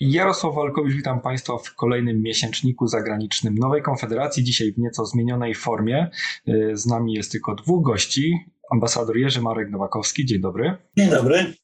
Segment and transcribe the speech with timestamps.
[0.00, 4.44] Jarosław Walkowicz, witam Państwa w kolejnym miesięczniku zagranicznym Nowej Konfederacji.
[4.44, 6.10] Dzisiaj w nieco zmienionej formie.
[6.48, 8.38] Y, z nami jest tylko dwóch gości.
[8.70, 10.76] Ambasador Jerzy Marek Nowakowski, dzień dobry.
[10.96, 11.54] Dzień dobry.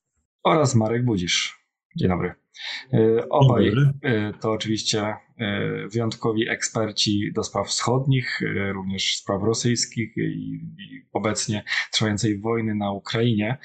[0.44, 1.66] Oraz Marek Budzisz.
[1.96, 2.34] Dzień dobry.
[2.94, 3.72] Y, obaj y,
[4.40, 5.14] to oczywiście
[5.92, 8.40] wyjątkowi eksperci do spraw wschodnich,
[8.72, 10.60] również spraw rosyjskich i
[11.12, 13.58] obecnie trwającej wojny na Ukrainie.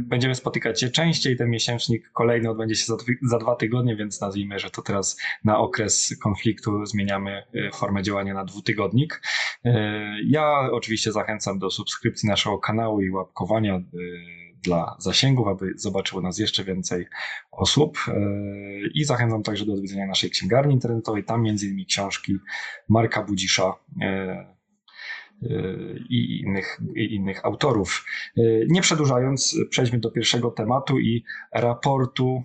[0.00, 1.36] Będziemy spotykać się częściej.
[1.36, 5.58] Ten miesięcznik kolejny odbędzie się za, za dwa tygodnie, więc nazwijmy, że to teraz na
[5.58, 7.42] okres konfliktu zmieniamy
[7.74, 9.22] formę działania na dwutygodnik.
[10.26, 13.82] Ja oczywiście zachęcam do subskrypcji naszego kanału i łapkowania
[14.64, 17.06] dla zasięgów, aby zobaczyło nas jeszcze więcej
[17.50, 17.98] osób.
[18.08, 18.12] E,
[18.94, 21.24] I zachęcam także do odwiedzenia naszej księgarni internetowej.
[21.24, 22.36] Tam innymi książki
[22.88, 24.46] Marka Budzisza e, e,
[26.10, 28.06] i innych, i innych autorów.
[28.68, 32.42] Nie przedłużając, przejdźmy do pierwszego tematu i raportu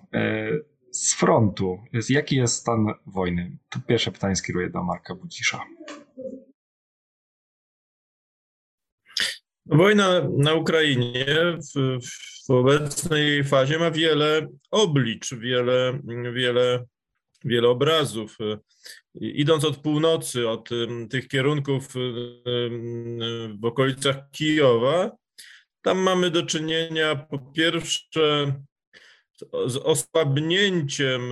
[0.90, 1.78] z frontu.
[2.08, 3.58] Jaki jest stan wojny?
[3.68, 5.60] To pierwsze pytanie skieruję do Marka Budzisza.
[9.70, 11.26] Wojna na Ukrainie
[11.74, 11.98] w,
[12.46, 15.98] w obecnej fazie ma wiele oblicz, wiele,
[16.34, 16.84] wiele,
[17.44, 18.38] wiele obrazów.
[19.14, 20.68] Idąc od północy, od
[21.10, 21.88] tych kierunków
[23.60, 25.10] w okolicach Kijowa,
[25.82, 28.54] tam mamy do czynienia po pierwsze
[29.66, 31.22] z osłabnięciem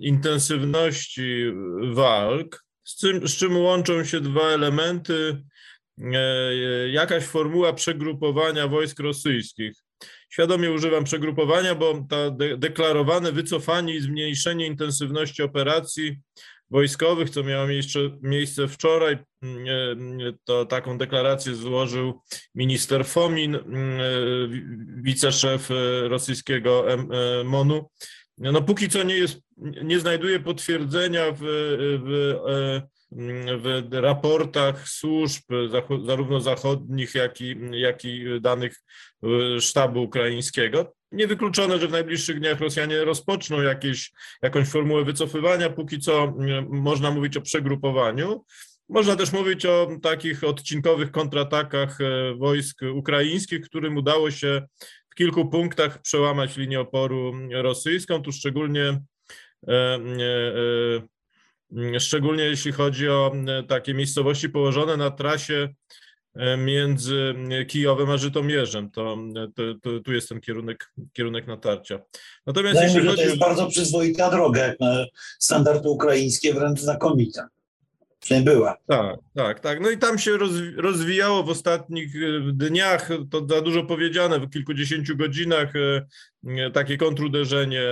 [0.00, 1.52] intensywności
[1.92, 5.42] walk, z czym, z czym łączą się dwa elementy
[6.90, 9.72] jakaś formuła przegrupowania wojsk rosyjskich.
[10.30, 16.16] Świadomie używam przegrupowania, bo to de deklarowane wycofanie i zmniejszenie intensywności operacji
[16.70, 17.66] wojskowych, co miało
[18.22, 22.20] miejsce, wczoraj, mm, e, to taką deklarację złożył
[22.54, 24.04] minister Fomin, mm, e,
[25.02, 25.68] wiceszef
[26.02, 26.86] rosyjskiego
[27.44, 27.90] MONU.
[28.38, 29.40] No póki co nie jest,
[29.84, 31.40] nie znajduje potwierdzenia w,
[32.04, 32.34] w
[33.58, 35.42] w raportach służb,
[36.04, 38.82] zarówno zachodnich, jak i, jak i danych
[39.22, 40.94] e, sztabu ukraińskiego.
[41.12, 44.12] Niewykluczone, że w najbliższych dniach Rosjanie rozpoczną jakieś,
[44.42, 45.70] jakąś formułę wycofywania.
[45.70, 46.34] Póki co
[46.68, 48.44] można mówić o przegrupowaniu.
[48.88, 54.62] Można też mówić o takich odcinkowych kontratakach e, wojsk ukraińskich, którym udało się
[55.10, 58.22] w kilku punktach przełamać linię oporu rosyjską.
[58.22, 59.02] Tu szczególnie
[61.98, 65.68] szczególnie jeśli chodzi o mm, takie miejscowości położone na trasie
[66.34, 68.90] e, między mm, Kijowem a Żytomierzem.
[68.90, 69.18] To,
[69.56, 72.00] to, to, tu jest ten kierunek, kierunek natarcia.
[72.46, 73.22] Natomiast Wydaje jeśli chodzi...
[73.22, 75.06] to jest bardzo przyzwoita droga, jak na
[75.38, 77.48] standardy ukraińskie, wręcz znakomita.
[78.22, 78.76] Przynajmniej była.
[78.86, 79.80] Tak, tak, tak.
[79.80, 80.38] No i tam się
[80.76, 87.82] rozwijało w ostatnich e, dniach, to za dużo powiedziane, w kilkudziesięciu godzinach e, takie kontruderzenie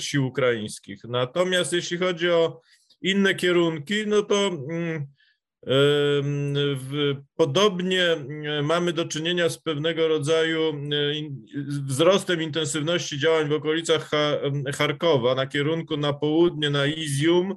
[0.00, 1.04] sił ukraińskich.
[1.04, 2.60] Natomiast jeśli chodzi o
[3.02, 5.06] inne kierunki, no to mm,
[7.36, 8.16] Podobnie
[8.62, 10.60] mamy do czynienia z pewnego rodzaju
[11.86, 14.10] wzrostem intensywności działań w okolicach
[14.74, 17.54] Charkowa na kierunku na południe, na Izium.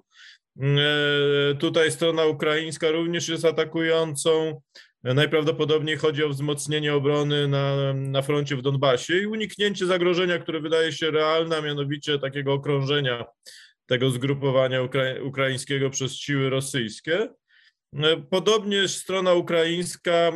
[0.60, 4.62] E, tutaj strona ukraińska również jest atakującą.
[5.04, 10.92] Najprawdopodobniej chodzi o wzmocnienie obrony na, na froncie w Donbasie i uniknięcie zagrożenia, które wydaje
[10.92, 13.26] się realne, mianowicie takiego okrążenia
[13.90, 17.30] tego zgrupowania ukra ukraińskiego przez siły rosyjskie.
[18.30, 20.32] Podobnie strona ukraińska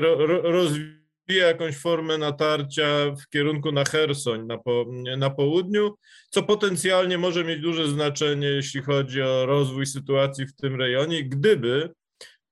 [0.00, 4.86] ro, ro, rozwija jakąś formę natarcia w kierunku na Hersoń na, po,
[5.16, 5.94] na południu,
[6.30, 11.90] co potencjalnie może mieć duże znaczenie, jeśli chodzi o rozwój sytuacji w tym rejonie, gdyby,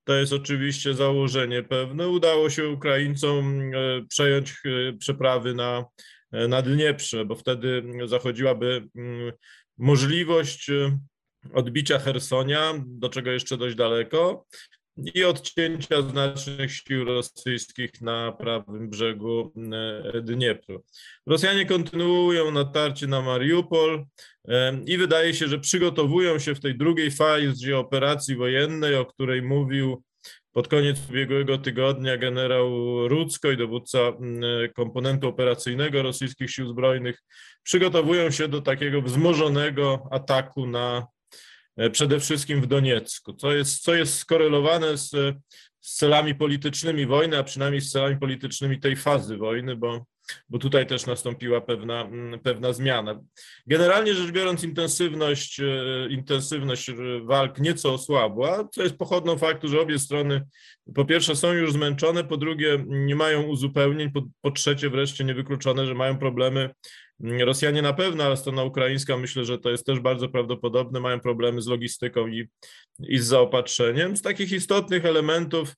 [0.04, 5.84] to jest oczywiście założenie pewne, udało się Ukraińcom e, przejąć e, przeprawy na,
[6.32, 8.88] e, na Dnieprze, bo wtedy zachodziłaby
[9.78, 10.98] możliwość y,
[11.54, 14.46] odbicia Hersonia, do czego jeszcze dość daleko,
[14.96, 19.52] i odcięcia znacznych sił rosyjskich na prawym brzegu
[20.14, 20.84] y, Dniepru.
[21.26, 24.06] Rosjanie kontynuują natarcie na Mariupol
[24.48, 24.52] y,
[24.86, 30.02] i wydaje się, że przygotowują się w tej drugiej fazie operacji wojennej, o której mówił
[30.54, 32.68] pod koniec ubiegłego tygodnia generał
[33.08, 34.42] Rudzko i dowódca mm,
[34.74, 37.22] komponentu operacyjnego rosyjskich sił zbrojnych
[37.62, 41.06] przygotowują się do takiego wzmożonego ataku na
[41.76, 45.10] e, przede wszystkim w Doniecku, co jest, co jest skorelowane z,
[45.80, 50.06] z celami politycznymi wojny, a przynajmniej z celami politycznymi tej fazy wojny, bo
[50.48, 53.20] bo tutaj też nastąpiła pewna, mm, pewna zmiana.
[53.66, 55.64] Generalnie rzecz biorąc, intensywność, e,
[56.10, 56.90] intensywność
[57.22, 60.42] walk nieco osłabła, co jest pochodną faktu, że obie strony
[60.94, 65.86] po pierwsze są już zmęczone, po drugie nie mają uzupełnień, po, po trzecie wreszcie niewykluczone,
[65.86, 66.70] że mają problemy
[67.20, 71.62] Rosjanie na pewno, ale strona ukraińska myślę, że to jest też bardzo prawdopodobne, mają problemy
[71.62, 72.48] z logistyką i,
[72.98, 74.16] i z zaopatrzeniem.
[74.16, 75.74] Z takich istotnych elementów,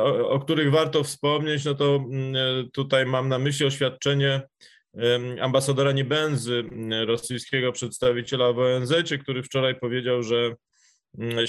[0.00, 2.34] o, o których warto wspomnieć, no to mm,
[2.72, 4.42] tutaj mam na myśli oświadczenie
[5.40, 6.64] ambasadora Niebenzy,
[7.06, 8.92] rosyjskiego przedstawiciela w ONZ,
[9.22, 10.54] który wczoraj powiedział, że
[11.18, 11.46] mm,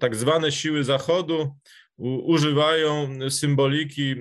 [0.00, 1.54] tak zwane siły Zachodu
[1.98, 4.14] używają symboliki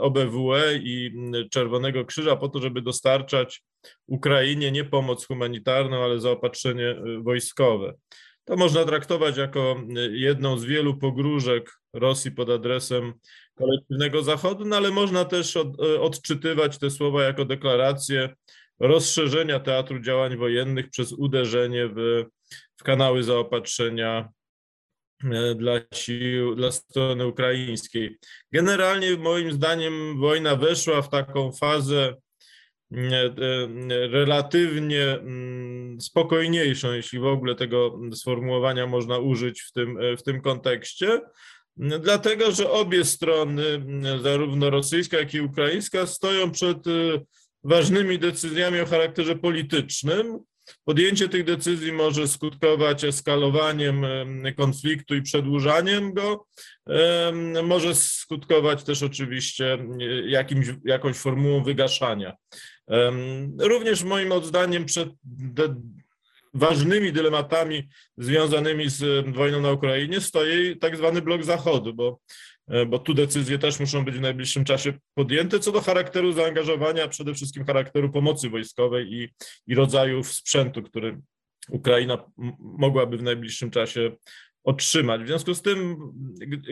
[0.00, 1.12] OBWE i
[1.50, 3.62] Czerwonego Krzyża po to, żeby dostarczać
[4.06, 7.94] Ukrainie nie pomoc humanitarną, ale zaopatrzenie e, wojskowe.
[8.48, 13.12] To można traktować jako e, jedną z wielu pogróżek Rosji pod adresem
[13.54, 18.34] kolektywnego Zachodu, no ale można też od, e, odczytywać te słowa jako deklarację
[18.80, 22.24] rozszerzenia teatru działań wojennych przez uderzenie w,
[22.76, 24.28] w kanały zaopatrzenia
[25.24, 28.18] E, dla sił, dla strony ukraińskiej.
[28.52, 32.14] Generalnie moim zdaniem wojna weszła w taką fazę
[34.10, 41.20] relatywnie mm, spokojniejszą, jeśli w ogóle tego sformułowania można użyć w tym, w tym kontekście,
[41.76, 43.62] dlatego że obie strony,
[44.22, 46.78] zarówno rosyjska, jak i ukraińska, stoją przed
[47.64, 50.38] ważnymi decyzjami o charakterze politycznym,
[50.84, 54.06] Podjęcie tych decyzji może skutkować eskalowaniem
[54.56, 56.46] konfliktu i przedłużaniem go.
[57.62, 59.78] Może skutkować też oczywiście
[60.26, 62.36] jakimś, jakąś formułą wygaszania.
[63.58, 65.08] Również moim zdaniem przed
[66.54, 67.88] ważnymi dylematami
[68.18, 72.20] związanymi z wojną na Ukrainie stoi tak zwany blok Zachodu, bo
[72.86, 77.34] bo tu decyzje też muszą być w najbliższym czasie podjęte co do charakteru zaangażowania, przede
[77.34, 79.28] wszystkim charakteru pomocy wojskowej i,
[79.66, 81.20] i rodzajów sprzętu, który
[81.70, 82.18] Ukraina
[82.58, 84.12] mogłaby w najbliższym czasie
[84.64, 85.22] otrzymać.
[85.22, 85.96] W związku z tym,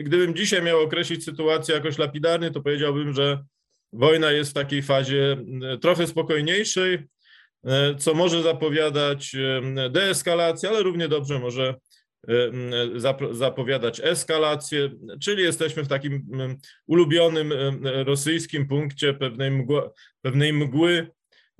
[0.03, 3.43] gdybym dzisiaj miał określić sytuację jakoś lapidarnie, to powiedziałbym, że
[3.93, 5.37] wojna jest w takiej fazie
[5.81, 7.07] trochę spokojniejszej,
[7.65, 9.35] e, co może zapowiadać
[9.89, 11.75] deeskalację, ale równie dobrze może
[13.31, 14.89] zapowiadać eskalację,
[15.21, 16.27] czyli jesteśmy w takim
[16.87, 17.53] ulubionym
[17.83, 19.89] rosyjskim punkcie pewnej mgły,
[20.21, 21.11] pewnej mgły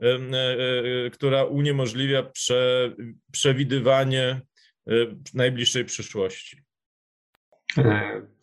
[0.01, 2.91] e, e, która uniemożliwia prze,
[3.31, 4.41] przewidywanie
[4.87, 4.91] e,
[5.33, 6.61] najbliższej przyszłości.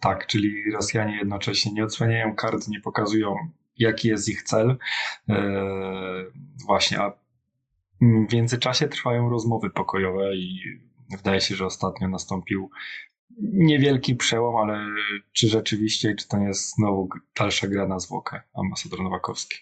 [0.01, 3.37] Tak, czyli Rosjanie jednocześnie nie odsłaniają kart, nie pokazują,
[3.77, 4.77] jaki jest ich cel.
[6.67, 7.13] Właśnie, a
[8.01, 10.61] w międzyczasie trwają rozmowy pokojowe i
[11.17, 12.71] Wydaje się, że ostatnio nastąpił
[13.41, 14.87] niewielki przełom, ale
[15.33, 17.09] czy rzeczywiście, czy to nie jest znowu
[17.39, 19.57] dalsza gra na zwłokę, ambasador Nowakowski?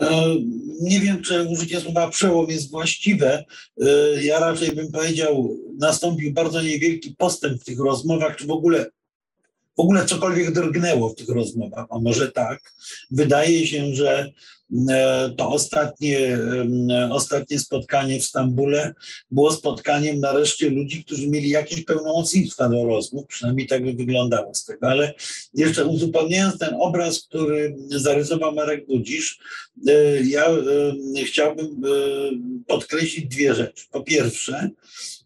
[0.00, 0.34] E,
[0.80, 3.44] nie wiem, czy użycie słowa przełom jest właściwe.
[3.80, 8.90] E, ja raczej bym powiedział, nastąpił bardzo niewielki postęp w tych rozmowach, czy w ogóle
[9.76, 12.72] w ogóle cokolwiek drgnęło w tych rozmowach, a może tak.
[13.10, 14.32] Wydaje się, że
[15.36, 16.38] to ostatnie,
[17.10, 18.94] ostatnie spotkanie w Stambule
[19.30, 24.64] było spotkaniem nareszcie ludzi, którzy mieli jakieś pełnomocnictwa do rozmów, przynajmniej tak by wyglądało z
[24.64, 24.88] tego.
[24.88, 25.14] Ale
[25.54, 29.38] jeszcze uzupełniając ten obraz, który zarysował Marek Budzisz,
[29.88, 29.92] e,
[30.22, 30.46] ja
[31.26, 31.88] chciałbym e,
[32.66, 33.84] podkreślić dwie rzeczy.
[33.90, 34.70] Po pierwsze,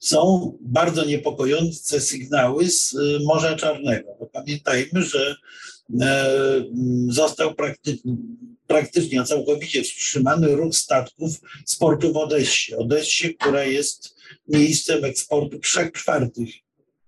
[0.03, 4.17] są bardzo niepokojące sygnały z Morza Czarnego.
[4.21, 5.37] Bo pamiętajmy, że
[7.08, 8.17] został praktycznie
[8.67, 12.77] praktycznie całkowicie wstrzymany ruch statków z portu w Odessie.
[12.77, 14.15] Odessie, która jest
[14.48, 16.48] miejscem eksportu trzech czwartych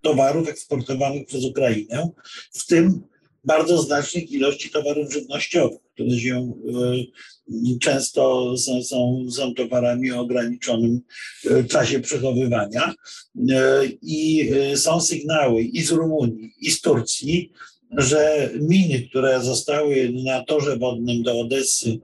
[0.03, 2.11] towarów eksportowanych przez Ukrainę,
[2.53, 3.01] w tym
[3.45, 6.53] bardzo znacznych ilości towarów żywnościowych, które się
[7.65, 11.01] e, często są, są, są towarami o ograniczonym
[11.51, 12.95] e, czasie przechowywania.
[13.51, 17.53] E, I są sygnały i z Rumunii, i z Turcji,
[17.97, 21.99] że miny, które zostały na torze wodnym do Odessy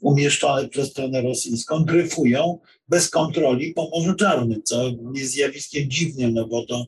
[0.00, 2.58] umieszczone przez stronę rosyjską, dryfują
[2.88, 6.86] bez kontroli po Morzu Czarnym, co jest zjawiskiem dziwnym, no bo to,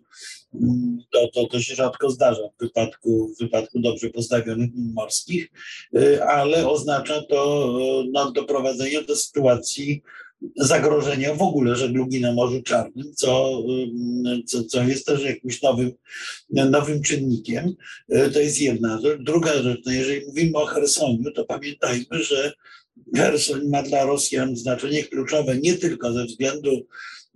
[1.12, 5.50] to, to, to się rzadko zdarza w wypadku, w wypadku dobrze postawionych min morskich,
[6.28, 7.72] ale oznacza to
[8.12, 10.02] no, doprowadzenie do sytuacji
[10.56, 13.62] zagrożenia w ogóle żeglugi na Morzu Czarnym, co,
[14.46, 15.92] co, co jest też jakimś nowym,
[16.50, 17.74] nowym czynnikiem.
[18.32, 19.20] To jest jedna rzecz.
[19.22, 22.52] Druga rzecz, no jeżeli mówimy o Chersoniu, to pamiętajmy, że
[23.16, 26.86] Cherson ma dla Rosjan znaczenie kluczowe nie tylko ze względu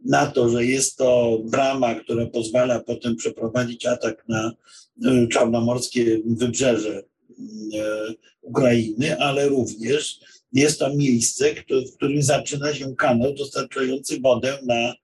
[0.04, 4.52] na to, że jest to brama, która pozwala potem przeprowadzić atak na
[5.04, 7.04] e, czarnomorskie wybrzeże e,
[8.42, 10.20] Ukrainy, ale również
[10.52, 14.94] jest to miejsce, w którym zaczyna się kanał dostarczający wodę na,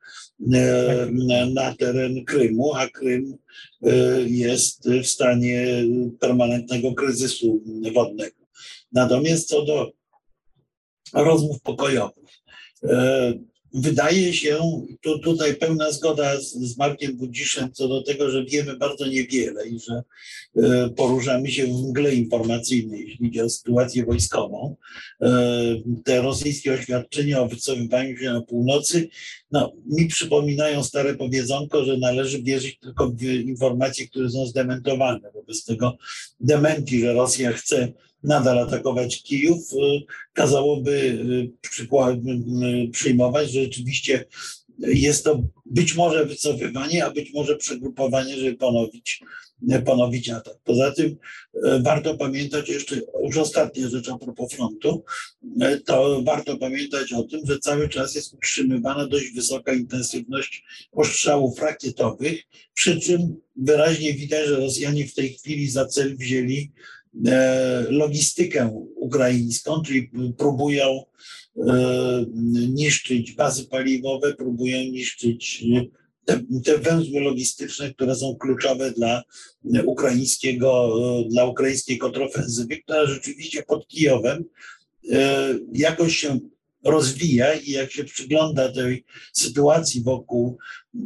[0.59, 1.09] e,
[1.55, 3.37] na, teren Krymu, a Krym
[4.27, 5.85] jest w stanie
[6.21, 7.63] permanentnego kryzysu
[7.95, 8.37] wodnego.
[8.93, 9.93] Natomiast co do
[11.13, 12.25] rozmów pokojowych.
[13.77, 14.59] Wydaje się,
[15.01, 19.69] tu, tutaj pełna zgoda z, z Markiem Budziszem co do tego, że wiemy bardzo niewiele
[19.69, 20.03] i że
[20.57, 24.77] e, poruszamy się w mgle informacyjnej, jeśli chodzi o sytuację wojskową.
[25.23, 25.31] E,
[26.05, 29.09] te rosyjskie oświadczenia o wycofywaniu się na północy
[29.51, 35.31] no, mi przypominają stare powiedzonko, że należy wierzyć tylko w informacje, które są zdementowane.
[35.35, 35.97] Wobec tego
[36.41, 37.93] dementi, że Rosja chce
[38.25, 39.77] nadal atakować Kijów, y,
[40.33, 41.53] kazałoby y,
[42.65, 44.25] y, przyjmować, że rzeczywiście
[44.79, 49.21] jest to być może wycofywanie, a być może przegrupowanie, żeby ponowić,
[49.85, 50.57] ponowić atak.
[50.65, 51.17] Poza tym
[51.81, 55.05] warto pamiętać jeszcze, już ostatnia rzecz a propos frontu,
[55.87, 62.43] to warto pamiętać o tym, że cały czas jest utrzymywana dość wysoka intensywność ostrzałów rakietowych,
[62.75, 66.73] przy czym wyraźnie widać, że Rosjanie w tej chwili za cel wzięli
[67.89, 71.03] logistykę ukraińską, czyli próbują
[71.57, 72.25] e,
[72.69, 75.65] niszczyć bazy paliwowe, próbują niszczyć
[76.25, 79.23] te, te węzły logistyczne, które są kluczowe dla
[79.85, 80.95] ukraińskiego,
[81.31, 84.45] dla ukraińskiej kontrofensywy, która rzeczywiście pod Kijowem
[85.13, 86.39] e, jakoś się
[86.85, 90.59] rozwija i jak się przygląda tej sytuacji wokół,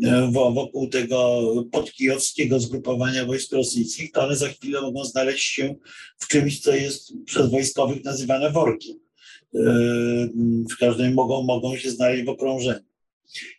[0.05, 1.43] e, wokół tego
[1.73, 5.75] podkijowskiego zgrupowania wojsk rosyjskich, to one za chwilę mogą znaleźć się
[6.19, 8.97] w czymś, co jest przez wojskowych nazywane workiem.
[9.55, 9.61] E,
[10.73, 12.89] w każdym mogą, mogą się znaleźć w okrążeniu.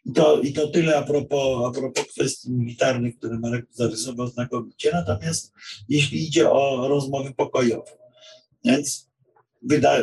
[0.06, 4.92] I to, I to tyle a propos, a propos kwestii militarnych, które Marek zarysował znakomicie.
[4.94, 5.54] Natomiast
[5.90, 7.92] jeśli idzie o rozmowy pokojowe,
[8.66, 9.10] więc
[9.62, 10.02] wyda,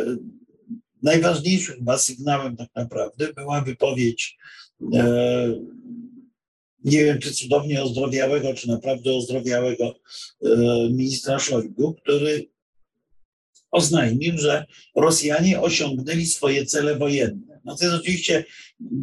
[1.06, 4.36] najważniejszym chyba sygnałem tak naprawdę była wypowiedź
[4.94, 5.52] e,
[6.84, 10.48] nie wiem, czy cudownie ozdrowiałego, czy naprawdę ozdrowiałego e,
[10.90, 12.48] ministra Szojgu, który
[13.70, 14.64] oznajmił, że
[14.96, 17.60] Rosjanie osiągnęli swoje cele wojenne.
[17.64, 18.44] No to jest oczywiście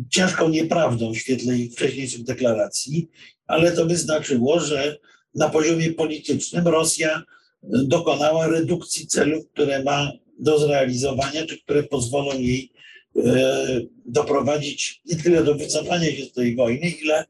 [0.09, 3.09] ciężką nieprawdą w świetle ich wcześniejszych deklaracji,
[3.47, 4.97] ale to by znaczyło, że
[5.35, 7.23] na poziomie politycznym Rosja
[7.63, 12.71] dokonała redukcji celów, które ma do zrealizowania, czy które pozwolą jej
[13.15, 17.25] e, doprowadzić nie tyle do wycofania się z tej wojny, ile,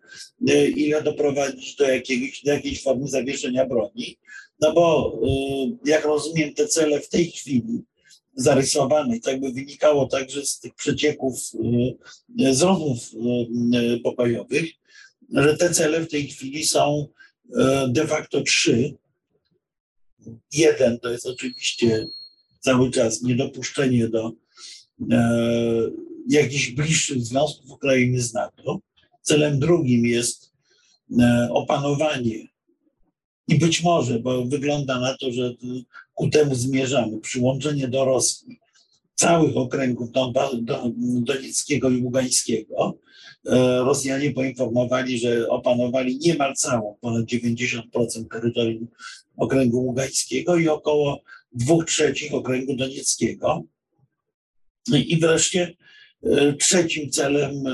[0.50, 4.18] e, ile doprowadzić do, jakiegoś, do jakiejś formy zawieszenia broni.
[4.60, 7.84] No bo e, jak rozumiem, te cele w tej chwili
[8.36, 11.40] zarysowane, tak by wynikało także z tych przecieków,
[12.52, 13.12] z rozmów
[14.04, 14.66] pokojowych,
[15.34, 17.08] że te cele w tej chwili są
[17.88, 18.94] de facto trzy.
[20.54, 22.08] Jeden to jest oczywiście
[22.64, 24.32] cały czas niedopuszczenie do
[25.12, 25.92] e,
[26.30, 28.80] jakichś bliższych związków Ukrainy z NATO.
[29.22, 30.52] Celem drugim jest
[31.20, 32.48] e, opanowanie
[33.48, 35.54] i być może, bo wygląda na to, że
[36.14, 38.60] ku temu zmierzamy, przyłączenie do Rosji
[39.16, 40.10] całych okręgów
[41.22, 42.98] Donieckiego i Ługańskiego.
[43.46, 47.82] E, Rosjanie poinformowali, że opanowali niemal całą, ponad 90%
[48.32, 48.88] terytorium
[49.38, 51.22] okręgu ługańskiego i około
[51.54, 53.64] dwóch trzecich okręgu donieckiego.
[54.92, 55.76] I wreszcie
[56.24, 57.72] e, trzecim celem e,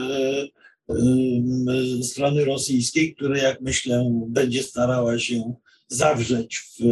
[0.90, 5.54] e, strony rosyjskiej, która jak myślę będzie starała się
[5.88, 6.84] zawrzeć w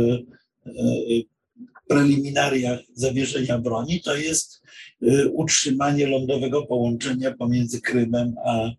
[1.87, 4.61] preliminariach zawieszenia broni, to jest
[5.31, 8.71] utrzymanie lądowego połączenia pomiędzy Krymem a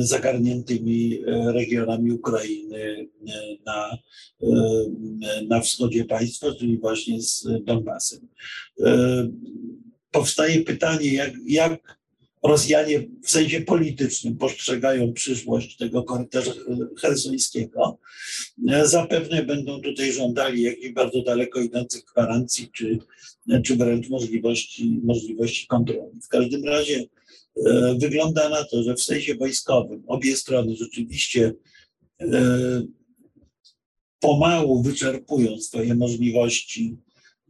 [0.00, 3.32] zagarniętymi e, regionami Ukrainy e,
[3.66, 3.98] na,
[5.48, 8.28] na wschodzie państwa, czyli właśnie z Donbasem.
[10.10, 11.98] Powstaje pytanie, jak, jak
[12.42, 16.52] Rosjanie w sensie politycznym postrzegają przyszłość tego korytarza
[17.00, 17.98] hersońskiego.
[18.82, 22.98] Zapewne będą tutaj żądali jakichś bardzo daleko idących gwarancji, czy,
[23.64, 26.20] czy wręcz możliwości, możliwości kontroli.
[26.20, 27.08] W każdym razie E,
[27.98, 31.52] wygląda na to, że w sensie wojskowym obie strony rzeczywiście
[32.20, 32.26] e,
[34.20, 36.96] pomału wyczerpują swoje możliwości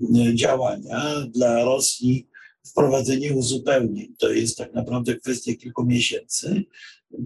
[0.01, 1.27] e, działania.
[1.35, 2.29] Dla Rosji
[2.67, 6.65] wprowadzenie uzupełnień to jest tak naprawdę kwestia kilku miesięcy,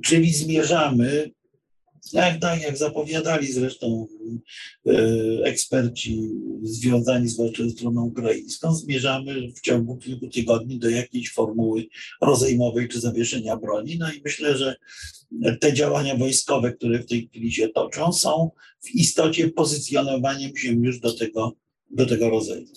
[0.04, 1.30] czyli zmierzamy
[2.12, 4.06] jak, tak, jak zapowiadali zresztą
[4.86, 4.92] e,
[5.44, 6.30] eksperci
[6.62, 11.86] związani zwłaszcza ze stroną ukraińską, zmierzamy w ciągu kilku tygodni do jakiejś formuły
[12.20, 13.98] rozejmowej czy zawieszenia broni.
[13.98, 14.76] No i myślę, że
[15.60, 18.50] te działania wojskowe, które w tej chwili się toczą, są
[18.80, 21.52] w istocie pozycjonowaniem się już do tego,
[21.90, 22.72] do tego rozejmu.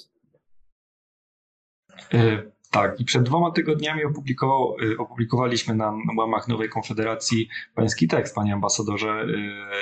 [2.71, 9.25] Tak, i przed dwoma tygodniami y, opublikowaliśmy na łamach Nowej Konfederacji pański tekst, panie ambasadorze,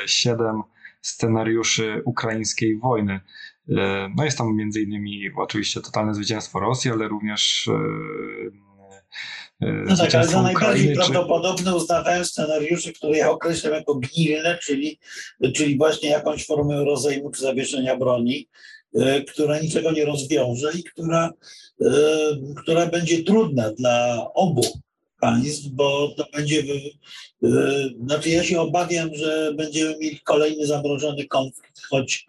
[0.04, 0.62] y, siedem
[1.02, 3.20] scenariuszy ukraińskiej wojny.
[4.16, 7.70] No jest tam między innymi oczywiście totalne zwycięstwo Rosji, ale również
[9.62, 15.00] no tak, ale za najbardziej prawdopodobne uznawałem scenariusze, które ja określam jako gnilne, czyli,
[15.56, 18.48] czyli właśnie jakąś formę rozejmu czy zawieszenia broni,
[19.28, 21.34] która niczego nie rozwiąże i która,
[22.58, 24.62] która będzie trudna dla obu
[25.22, 26.64] państw, bo to będzie.
[28.06, 32.28] Znaczy, ja się obawiam, że będziemy mieli kolejny zamrożony konflikt, choć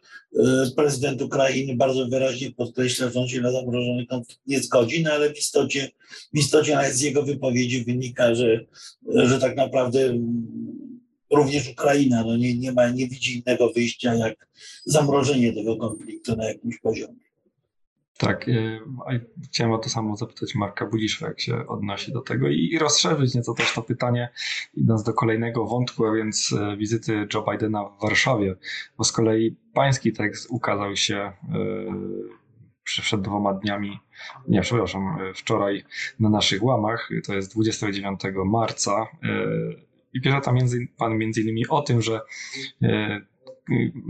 [0.76, 5.34] prezydent Ukrainy bardzo wyraźnie podkreśla, że on się na zamrożony konflikt nie zgodzi, no ale
[5.34, 5.88] w istocie,
[6.34, 8.60] w istocie nawet z jego wypowiedzi wynika, że,
[9.14, 10.14] że tak naprawdę
[11.30, 14.48] również Ukraina no nie, nie, ma, nie widzi innego wyjścia jak
[14.84, 17.30] zamrożenie tego konfliktu na jakimś poziomie.
[18.20, 18.80] Tak, y,
[19.44, 23.54] chciałem o to samo zapytać Marka Budisza, jak się odnosi do tego i rozszerzyć nieco
[23.54, 24.28] też to pytanie,
[24.74, 28.54] idąc do kolejnego wątku, a więc y, wizyty Joe Bidena w Warszawie,
[28.98, 31.32] bo z kolei pański tekst ukazał się
[32.86, 33.98] y, przed dwoma dniami,
[34.48, 35.84] nie, przepraszam, wczoraj
[36.20, 39.06] na naszych łamach, to jest 29 marca
[40.12, 42.20] i pisze tam między, pan między innymi o tym, że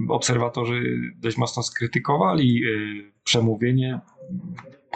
[0.08, 0.82] obserwatorzy
[1.16, 2.62] dość mocno skrytykowali
[3.24, 4.00] przemówienie,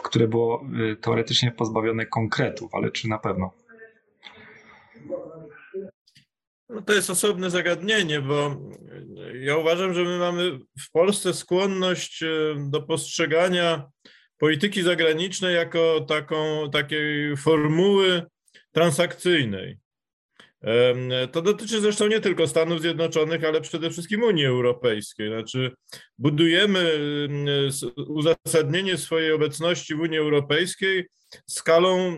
[0.03, 3.53] które było y, teoretycznie pozbawione konkretów, ale czy na pewno?
[6.69, 8.57] No to jest osobne zagadnienie, bo
[9.41, 12.25] ja uważam, że my mamy w Polsce skłonność
[12.71, 13.91] do postrzegania
[14.39, 18.23] polityki zagranicznej jako taką, takiej formuły
[18.73, 19.79] transakcyjnej.
[21.33, 25.29] To dotyczy zresztą nie tylko Stanów Zjednoczonych, ale przede wszystkim Unii Europejskiej.
[25.29, 25.73] Znaczy,
[26.19, 26.99] budujemy
[27.97, 31.07] uzasadnienie swojej obecności w Unii Europejskiej
[31.51, 32.17] skalą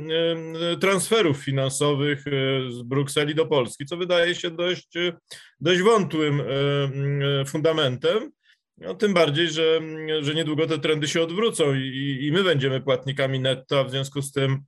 [0.81, 2.31] transferów finansowych e,
[2.73, 4.89] z Brukseli do Polski, co wydaje się dość,
[5.61, 6.43] dość wątłym
[7.47, 8.31] fundamentem.
[8.79, 9.81] No, tym bardziej, że,
[10.21, 14.23] że niedługo te trendy się odwrócą i, i my będziemy płatnikami netto, a w związku
[14.23, 14.59] z tym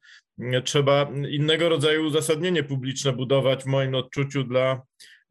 [0.65, 4.83] trzeba innego rodzaju uzasadnienie publiczne budować w moim odczuciu dla,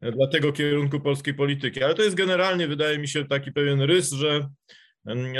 [0.02, 1.82] dla tego kierunku polskiej polityki.
[1.82, 4.48] Ale to jest generalnie, wydaje mi się, taki pewien rys, że,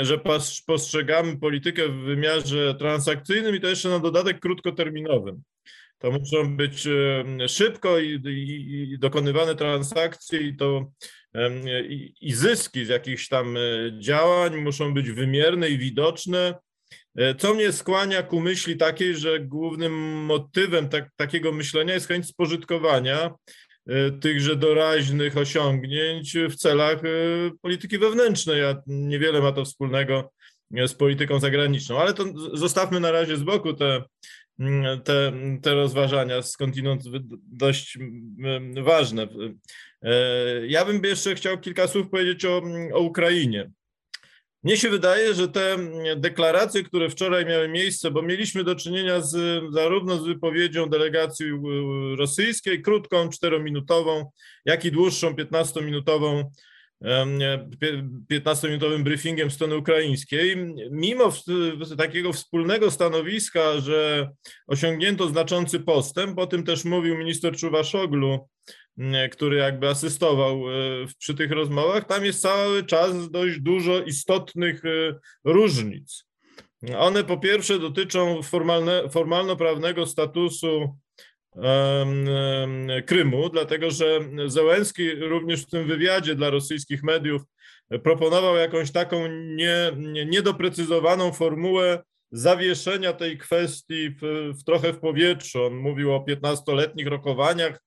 [0.01, 0.19] że
[0.67, 5.41] postrzegamy politykę w wymiarze transakcyjnym i to jeszcze na dodatek krótkoterminowym.
[5.97, 6.87] To muszą być
[7.47, 10.91] szybko i, i, i dokonywane transakcje i to
[11.89, 13.59] i, i zyski z jakichś tam e,
[13.99, 16.68] działań muszą być wymierne i widoczne E,
[17.37, 19.93] co mnie skłania ku myśli takiej, że głównym
[20.25, 23.33] motywem tak, takiego myślenia jest chęć spożytkowania
[23.87, 27.09] e, tychże doraźnych osiągnięć w celach e,
[27.61, 30.31] polityki wewnętrznej, a niewiele ma to wspólnego
[30.87, 31.99] z polityką zagraniczną.
[31.99, 34.03] Ale to zostawmy na razie z boku te,
[35.03, 37.03] te, te rozważania, skądinąd
[37.51, 37.97] dość
[38.83, 39.27] ważne.
[40.67, 42.61] Ja bym jeszcze chciał kilka słów powiedzieć o,
[42.93, 43.71] o Ukrainie.
[44.63, 45.77] Mnie się wydaje, że te
[46.17, 51.45] deklaracje, które wczoraj miały miejsce, bo mieliśmy do czynienia z, zarówno z wypowiedzią delegacji
[52.17, 54.31] rosyjskiej, krótką, czterominutową,
[54.65, 56.43] jak i dłuższą, 15-minutową
[58.31, 60.55] 15-minutowym briefingiem strony ukraińskiej.
[60.91, 61.33] Mimo
[61.97, 64.29] takiego wspólnego stanowiska, że
[64.67, 68.49] osiągnięto znaczący postęp, o tym też mówił minister Czuwaszoglu,
[69.31, 70.73] który jakby asystował e,
[71.19, 76.25] przy tych rozmowach, tam jest cały czas dość dużo istotnych e, różnic.
[76.97, 80.97] One po pierwsze dotyczą formalne, formalno-prawnego statusu
[83.05, 87.41] Krymu, dlatego że Zełenski również w tym wywiadzie dla rosyjskich mediów
[88.03, 95.63] proponował jakąś taką nie, nie, niedoprecyzowaną formułę zawieszenia tej kwestii w, w trochę w powietrzu.
[95.63, 97.79] On mówił o 15-letnich rokowaniach,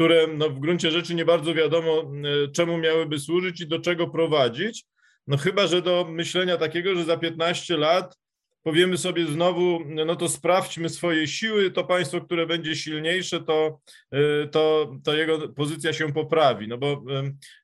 [0.00, 2.12] które no, w gruncie rzeczy nie bardzo wiadomo,
[2.52, 4.84] czemu miałyby służyć i do czego prowadzić.
[5.26, 8.18] No chyba, że do myślenia takiego, że za 15 lat
[8.62, 13.80] powiemy sobie znowu, no to sprawdźmy swoje siły, to państwo, które będzie silniejsze, to,
[14.14, 17.02] y, to, to jego pozycja się poprawi, no bo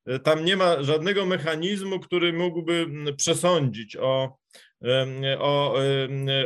[0.09, 4.39] y, tam nie ma żadnego mechanizmu, który mógłby przesądzić o,
[5.39, 5.75] o,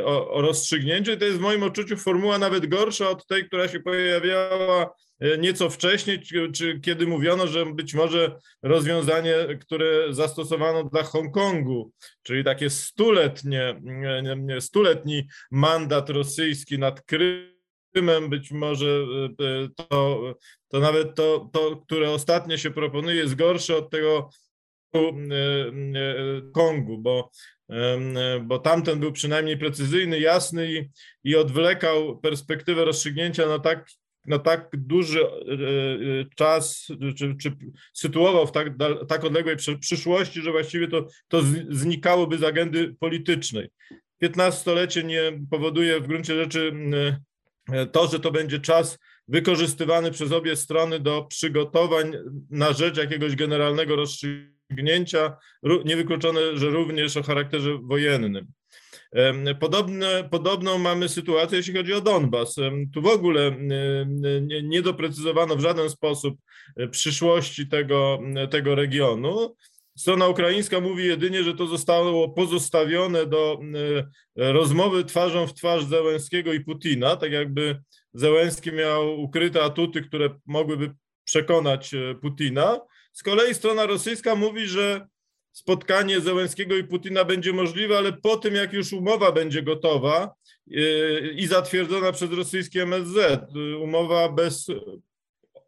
[0.05, 3.67] o, o rozstrzygnięciu i to jest w moim odczuciu formuła nawet gorsza od tej, która
[3.67, 10.83] się pojawiała E, nieco wcześniej, czy, czy, kiedy mówiono, że być może rozwiązanie, które zastosowano
[10.83, 11.91] dla Hongkongu,
[12.23, 13.81] czyli takie stuletnie,
[14.59, 20.21] stuletni mandat rosyjski nad Krymem, być może e, to,
[20.67, 24.29] to nawet to, to, które ostatnio się proponuje, jest gorsze od tego
[24.95, 24.99] e,
[26.53, 27.31] Kongu, bo,
[28.41, 30.89] bo tamten był przynajmniej precyzyjny, jasny i,
[31.23, 33.85] i odwlekał perspektywę rozstrzygnięcia na tak
[34.25, 35.19] na tak duży
[36.35, 37.51] czas, czy, czy
[37.93, 38.67] sytuował w tak,
[39.07, 43.69] tak odległej przyszłości, że właściwie to, to znikałoby z agendy politycznej.
[44.23, 46.73] 15-lecie nie powoduje w gruncie rzeczy
[47.91, 52.13] to, że to będzie czas wykorzystywany przez obie strony do przygotowań
[52.49, 55.37] na rzecz jakiegoś generalnego rozstrzygnięcia,
[55.85, 58.47] niewykluczone, że również o charakterze wojennym.
[59.59, 62.55] Podobne, podobną mamy sytuację, jeśli chodzi o Donbas.
[62.93, 63.55] Tu w ogóle
[64.41, 66.37] nie, nie doprecyzowano w żaden sposób
[66.77, 68.19] e, przyszłości tego,
[68.51, 69.55] tego regionu.
[69.97, 73.59] Strona ukraińska mówi jedynie, że to zostało pozostawione do
[74.37, 77.81] e, rozmowy twarzą w twarz Zełenskiego i Putina, tak jakby
[78.13, 80.93] Zełenski miał ukryte atuty, które mogłyby
[81.23, 82.79] przekonać e, Putina.
[83.13, 85.07] Z kolei strona rosyjska mówi, że
[85.51, 90.33] spotkanie Zełenskiego i Putina będzie możliwe, ale po tym, jak już umowa będzie gotowa
[90.71, 90.81] e,
[91.31, 93.41] i zatwierdzona przez rosyjskie MSZ,
[93.81, 94.67] umowa bez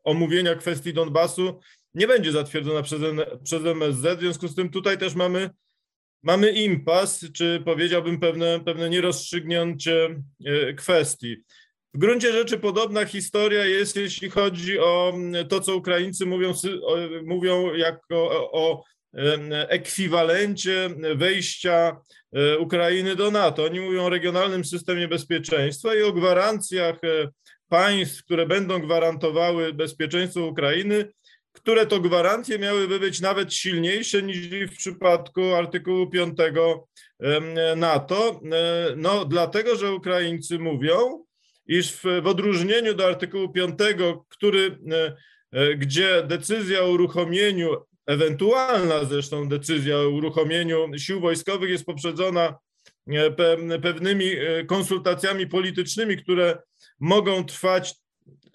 [0.04, 1.60] omówienia kwestii Donbasu
[1.94, 3.02] nie będzie zatwierdzona przez,
[3.44, 5.50] przez MSZ, w związku z tym tutaj też mamy,
[6.24, 11.38] mamy impas, czy powiedziałbym pewne, pewne nierozstrzygnięcie e, kwestii.
[11.94, 15.14] W gruncie rzeczy podobna historia jest, jeśli chodzi o
[15.50, 16.54] to, co Ukraińcy mówią,
[17.26, 18.84] mówią jako o
[19.70, 22.02] ekwiwalencie wejścia
[22.34, 23.64] e, Ukrainy do NATO.
[23.64, 27.30] Oni mówią o regionalnym systemie bezpieczeństwa i o gwarancjach e,
[27.70, 31.12] państw, które będą gwarantowały bezpieczeństwo Ukrainy,
[31.52, 36.38] które to gwarancje miałyby być nawet silniejsze niż w przypadku artykułu 5
[37.76, 38.42] NATO.
[38.52, 41.26] E, no, dlatego, że Ukraińcy mówią,
[41.68, 43.80] iż w, w odróżnieniu do artykułu 5,
[44.30, 44.78] który,
[45.78, 52.56] gdzie decyzja o uruchomieniu, ewentualna zresztą decyzja o uruchomieniu sił wojskowych jest poprzedzona
[53.82, 54.32] pewnymi
[54.68, 56.58] konsultacjami politycznymi, które
[57.00, 57.96] mogą trwać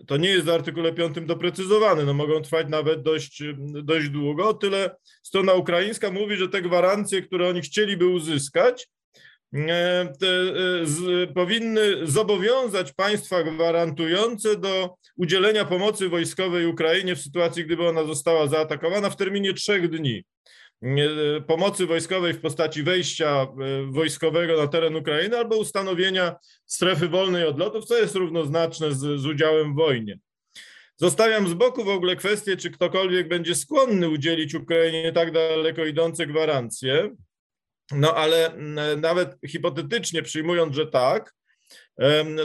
[0.06, 3.42] to nie jest w artykule 5 doprecyzowane, no mogą trwać nawet dość,
[3.82, 4.54] dość długo.
[4.54, 8.97] Tyle strona ukraińska mówi, że te gwarancje, które oni chcieliby uzyskać, e, e,
[10.82, 18.46] z, powinny zobowiązać państwa gwarantujące do udzielenia pomocy wojskowej Ukrainie w sytuacji, gdyby ona została
[18.46, 20.24] zaatakowana w terminie trzech dni
[21.46, 23.46] pomocy wojskowej w postaci wejścia e,
[23.92, 29.72] wojskowego na teren Ukrainy albo ustanowienia strefy wolnej odlotów, co jest równoznaczne z, z udziałem
[29.72, 30.18] w wojnie.
[30.96, 36.26] Zostawiam z boku w ogóle kwestię, czy ktokolwiek będzie skłonny udzielić Ukrainie tak daleko idące
[36.26, 37.10] gwarancje,
[37.92, 38.52] no ale
[38.96, 41.34] nawet hipotetycznie przyjmując, że tak,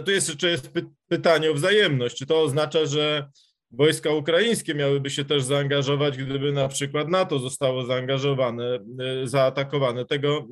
[0.06, 0.72] tu jest jeszcze jest
[1.08, 2.18] pytanie o wzajemność.
[2.18, 3.30] Czy to oznacza, że
[3.74, 10.06] wojska ukraińskie miałyby się też zaangażować, gdyby na przykład NATO zostało zaangażowane, e, zaatakowane.
[10.06, 10.48] Tego,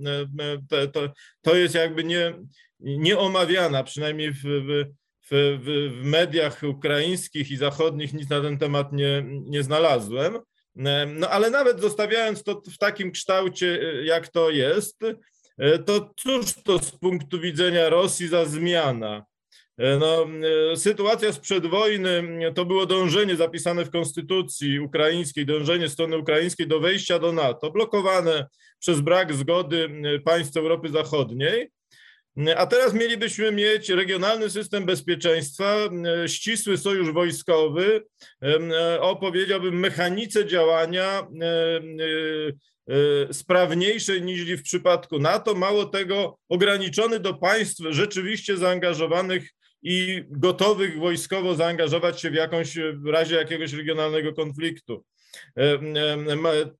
[0.71, 2.33] e, e, to, to jest jakby nie,
[2.79, 4.85] nieomawiana, przynajmniej w, w,
[5.31, 5.59] w,
[6.01, 10.39] w mediach ukraińskich i zachodnich nic na ten temat nie, nie znalazłem.
[11.07, 14.99] No ale nawet zostawiając to w takim kształcie, jak to jest,
[15.85, 19.25] to cóż to z punktu widzenia Rosji za zmiana?
[19.77, 20.27] E, no,
[20.71, 22.23] e, sytuacja sprzed wojny
[22.55, 28.47] to było dążenie zapisane w konstytucji ukraińskiej, dążenie strony ukraińskiej do wejścia do NATO, blokowane
[28.79, 29.89] przez brak zgody
[30.25, 31.71] państw Europy Zachodniej.
[32.57, 35.89] A teraz mielibyśmy mieć regionalny system bezpieczeństwa,
[36.27, 38.03] ścisły sojusz wojskowy,
[38.99, 41.27] o powiedziałbym mechanice działania
[43.31, 49.49] sprawniejszej niż w przypadku NATO, mało tego ograniczony do państw rzeczywiście zaangażowanych
[49.83, 55.03] i gotowych wojskowo zaangażować się w jakąś, w razie jakiegoś regionalnego konfliktu.
[55.57, 55.79] E,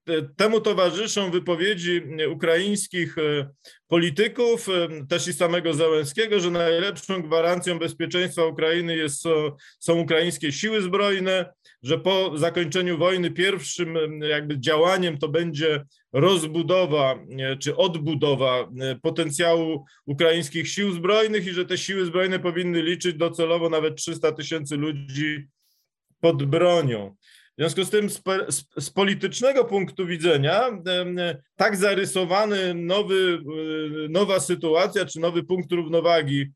[0.07, 3.49] e, temu towarzyszą wypowiedzi ukraińskich e,
[3.87, 4.67] polityków,
[5.09, 9.23] też i samego Załęskiego, że najlepszą gwarancją bezpieczeństwa Ukrainy jest,
[9.79, 17.19] są ukraińskie siły zbrojne, że po zakończeniu wojny pierwszym jakby działaniem to będzie rozbudowa
[17.59, 18.69] czy odbudowa
[19.01, 24.77] potencjału ukraińskich sił zbrojnych i że te siły zbrojne powinny liczyć docelowo nawet 300 tysięcy
[24.77, 25.47] ludzi
[26.19, 27.15] pod bronią.
[27.57, 28.21] W związku z tym z,
[28.79, 30.69] z, politycznego punktu widzenia
[31.55, 33.39] tak zarysowany nowy,
[34.05, 36.51] e, nowa sytuacja, czy nowy punkt równowagi,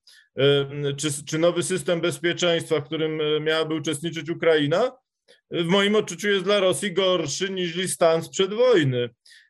[0.98, 4.92] czy, czy nowy system bezpieczeństwa, w którym e, miałaby uczestniczyć Ukraina,
[5.52, 9.10] w moim odczuciu jest dla Rosji gorszy niż stan sprzed wojny.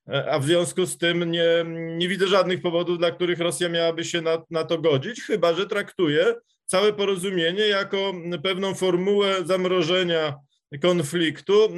[0.10, 1.66] E, a w związku z tym nie,
[1.98, 5.68] nie widzę żadnych powodów, dla których Rosja miałaby się na, na to godzić, chyba że
[5.68, 6.34] traktuje
[6.66, 10.36] całe porozumienie jako pewną formułę zamrożenia
[10.82, 11.70] konfliktu,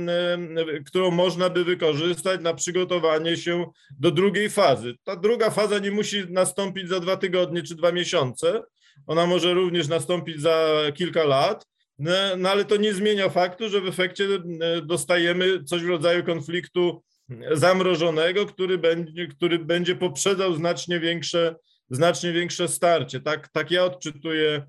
[0.86, 3.66] którą można by wykorzystać na przygotowanie się
[4.00, 4.94] do drugiej fazy.
[5.04, 8.64] Ta druga faza nie musi nastąpić za dwa tygodnie czy dwa miesiące.
[9.08, 11.68] Ona może również nastąpić za kilka lat.
[12.00, 16.24] no, no ale to nie zmienia faktu, że w efekcie e, dostajemy coś w rodzaju
[16.24, 17.04] konfliktu
[17.52, 21.56] zamrożonego, który będzie, który będzie poprzedzał znacznie większe,
[21.90, 23.20] znacznie większe starcie.
[23.20, 24.66] Tak, tak ja odczytuję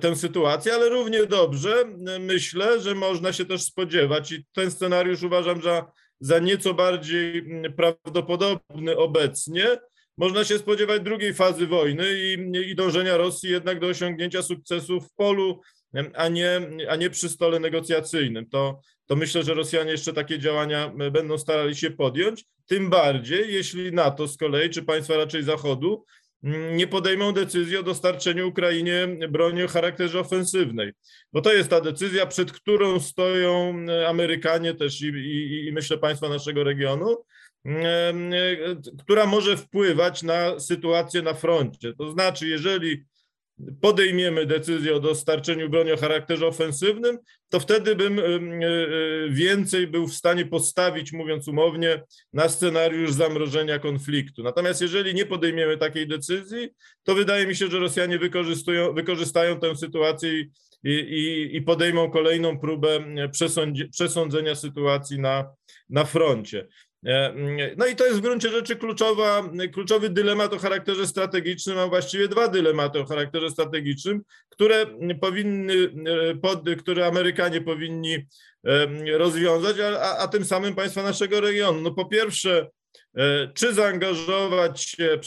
[0.00, 5.22] tę sytuację, ale równie dobrze e, myślę, że można się też spodziewać i ten scenariusz
[5.22, 7.44] uważam za, za nieco bardziej
[7.76, 9.66] prawdopodobny obecnie.
[10.16, 12.32] Można się spodziewać drugiej fazy wojny i,
[12.70, 15.60] i dążenia Rosji jednak do osiągnięcia sukcesu w polu
[16.14, 18.48] a nie, a nie przy stole negocjacyjnym.
[18.48, 23.92] To, to myślę, że Rosjanie jeszcze takie działania będą starali się podjąć, tym bardziej jeśli
[23.92, 26.04] NATO z kolei, czy państwa raczej Zachodu,
[26.42, 30.92] nie podejmą decyzji o dostarczeniu Ukrainie broni o charakterze ofensywnej.
[31.32, 33.76] Bo to jest ta decyzja, przed którą stoją
[34.08, 37.24] Amerykanie też i, i, i myślę państwa naszego regionu,
[38.98, 41.92] która może wpływać na sytuację na froncie.
[41.94, 43.04] To znaczy, jeżeli
[43.80, 47.18] podejmiemy decyzję o dostarczeniu broni o charakterze ofensywnym,
[47.48, 48.28] to wtedy bym e, e,
[49.30, 54.42] więcej był w stanie postawić, mówiąc umownie, na scenariusz zamrożenia konfliktu.
[54.42, 56.68] Natomiast jeżeli nie podejmiemy takiej decyzji,
[57.02, 60.50] to wydaje mi się, że Rosjanie wykorzystują, wykorzystają tę sytuację i,
[60.84, 63.04] i, i podejmą kolejną próbę
[63.92, 65.50] przesądzenia sytuacji na,
[65.90, 66.66] na froncie.
[67.06, 67.34] E,
[67.76, 72.28] no i to jest w gruncie rzeczy kluczowa, kluczowy dylemat o charakterze strategicznym, a właściwie
[72.28, 74.86] dwa dylematy o charakterze strategicznym, które
[75.20, 75.74] powinny,
[76.06, 81.80] e, pod, które Amerykanie powinni e, rozwiązać, a, a tym samym państwa naszego regionu.
[81.80, 82.68] No po pierwsze,
[83.54, 85.18] czy zaangażować się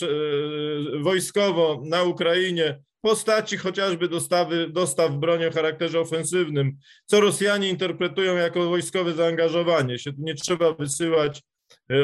[1.01, 8.69] wojskowo na Ukrainie postaci chociażby dostawy, dostaw broni o charakterze ofensywnym, co Rosjanie interpretują jako
[8.69, 10.11] wojskowe zaangażowanie się.
[10.17, 11.41] Nie trzeba wysyłać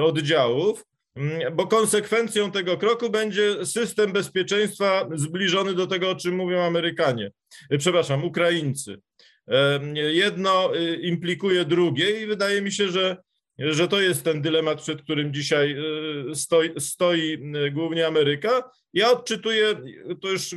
[0.02, 6.62] oddziałów, mm, bo konsekwencją tego kroku będzie system bezpieczeństwa zbliżony do tego, o czym mówią
[6.62, 7.32] Amerykanie,
[7.74, 9.02] y, przepraszam, Ukraińcy.
[9.94, 13.18] Jedno y, implikuje drugie i wydaje mi się, że,
[13.58, 15.78] że to jest ten dylemat, przed którym dzisiaj
[16.34, 17.38] stoi, stoi
[17.72, 18.72] głównie Ameryka.
[18.94, 19.76] Ja odczytuję,
[20.22, 20.56] to już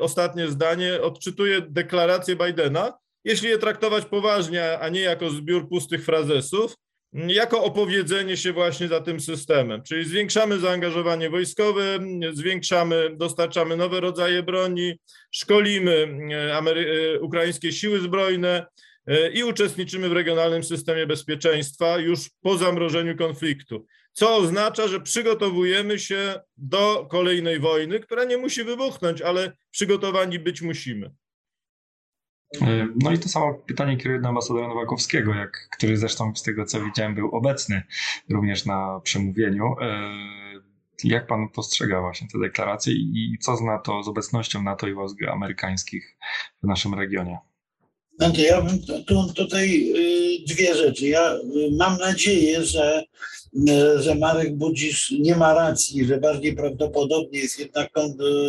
[0.00, 2.92] ostatnie zdanie, odczytuję deklarację Bidena,
[3.24, 6.76] jeśli je traktować poważnie, a nie jako zbiór pustych frazesów,
[7.12, 9.82] jako opowiedzenie się właśnie za tym systemem.
[9.82, 11.98] Czyli zwiększamy zaangażowanie wojskowe,
[12.32, 14.98] zwiększamy, dostarczamy nowe rodzaje broni,
[15.30, 18.66] szkolimy e, Amery- e, ukraińskie siły zbrojne
[19.06, 23.86] e, i uczestniczymy w regionalnym systemie bezpieczeństwa już po zamrożeniu konfliktu.
[24.12, 30.62] Co oznacza, że przygotowujemy się do kolejnej wojny, która nie musi wybuchnąć, ale przygotowani być
[30.62, 31.10] musimy.
[32.60, 36.64] E, no i to samo pytanie kieruję do ambasadora Nowakowskiego, jak, który zresztą z tego
[36.64, 37.82] co widziałem był obecny
[38.30, 39.74] również na przemówieniu.
[39.80, 40.12] E,
[41.04, 45.16] jak pan postrzega właśnie te deklaracje i co zna to z obecnością NATO i wojsk
[45.32, 46.16] amerykańskich
[46.62, 47.38] w naszym regionie?
[48.38, 51.06] Ja bym tu, tutaj y, dwie rzeczy.
[51.06, 51.40] Ja y,
[51.76, 53.04] mam nadzieję, że
[53.68, 57.90] E, że Marek Budzisz nie ma racji, że bardziej prawdopodobnie jest jednak,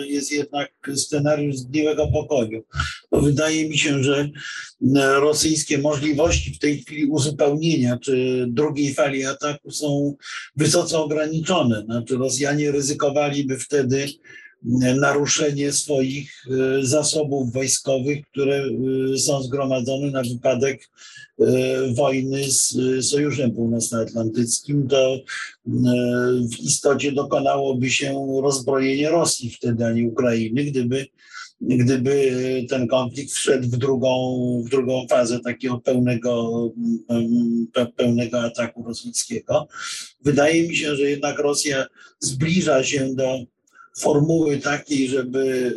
[0.06, 2.63] jest jednak scenariusz zgniłego pokoju.
[3.13, 4.30] Bo wydaje mi się, że
[4.95, 10.15] e, rosyjskie możliwości w tej chwili uzupełnienia czy drugiej fali ataku są
[10.56, 11.84] wysoce ograniczone.
[11.86, 14.08] Znaczy Rosjanie ryzykowaliby wtedy
[14.99, 18.63] naruszenie swoich e, zasobów wojskowych, które
[19.13, 20.89] e, są zgromadzone na wypadek
[21.39, 21.45] e,
[21.93, 25.19] wojny z Sojuszem Północnoatlantyckim, to
[26.52, 31.06] w istocie dokonałoby się rozbrojenie Rosji wtedy, a nie Ukrainy, gdyby,
[31.67, 32.32] gdyby
[32.69, 36.69] ten konflikt wszedł w drugą, w drugą fazę takiego pełnego,
[37.95, 39.67] pełnego ataku rosyjskiego.
[40.21, 41.86] Wydaje mi się, że jednak Rosja
[42.19, 43.39] zbliża się do
[43.97, 45.76] formuły takiej, żeby,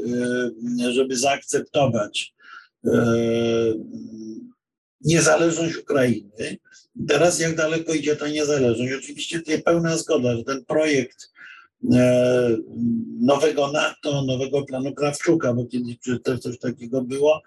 [0.86, 2.34] e, żeby zaakceptować
[2.84, 2.90] e,
[5.00, 6.56] niezależność Ukrainy.
[7.08, 8.92] Teraz jak daleko idzie ta niezależność?
[8.92, 11.35] Oczywiście tutaj pełna zgoda, że ten projekt
[13.20, 17.42] nowego NATO, nowego planu Krawczuka, bo kiedyś też coś takiego było,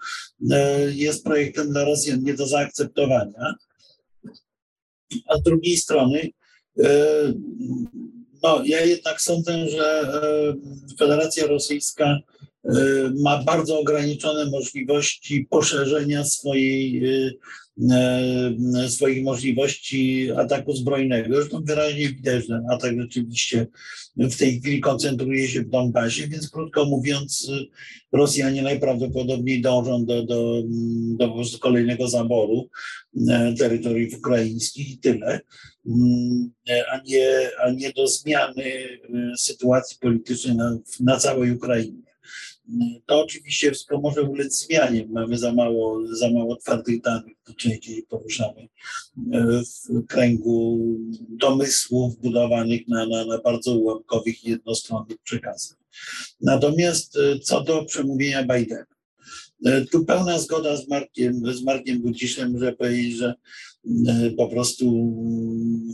[0.89, 3.55] jest projektem dla Rosjan nie do zaakceptowania.
[5.27, 6.29] A z drugiej strony
[8.43, 12.19] no, ja jednak sądzę, że e, Federacja Rosyjska e,
[13.19, 17.01] ma bardzo ograniczone możliwości poszerzenia swojej,
[17.91, 21.35] e, swoich możliwości ataku zbrojnego.
[21.35, 23.67] Zresztą wyraźnie widać, że atak rzeczywiście
[24.17, 27.51] w tej chwili koncentruje się w Donbasie, więc krótko mówiąc,
[28.11, 30.63] Rosjanie najprawdopodobniej dążą do, do,
[31.17, 32.69] do kolejnego zaboru
[33.57, 35.39] terytoriów ukraińskich i tyle.
[35.87, 36.51] Mm,
[36.91, 38.99] a nie, a nie do zmiany y,
[39.37, 42.08] sytuacji politycznej na, na całej Ukrainie.
[43.05, 45.07] To oczywiście może ulec zmianie.
[45.09, 48.67] Mamy za mało, za mało twardych danych, częściej poruszamy
[49.63, 50.79] w kręgu
[51.29, 55.77] domysłów budowanych na, na, na bardzo ułamkowych i jednostronnych przekazach.
[56.41, 58.85] Natomiast co do przemówienia Bidena,
[59.91, 63.35] tu pełna zgoda z Markiem, z Markiem Guciszem, że powiedzieć, że
[64.37, 64.85] po prostu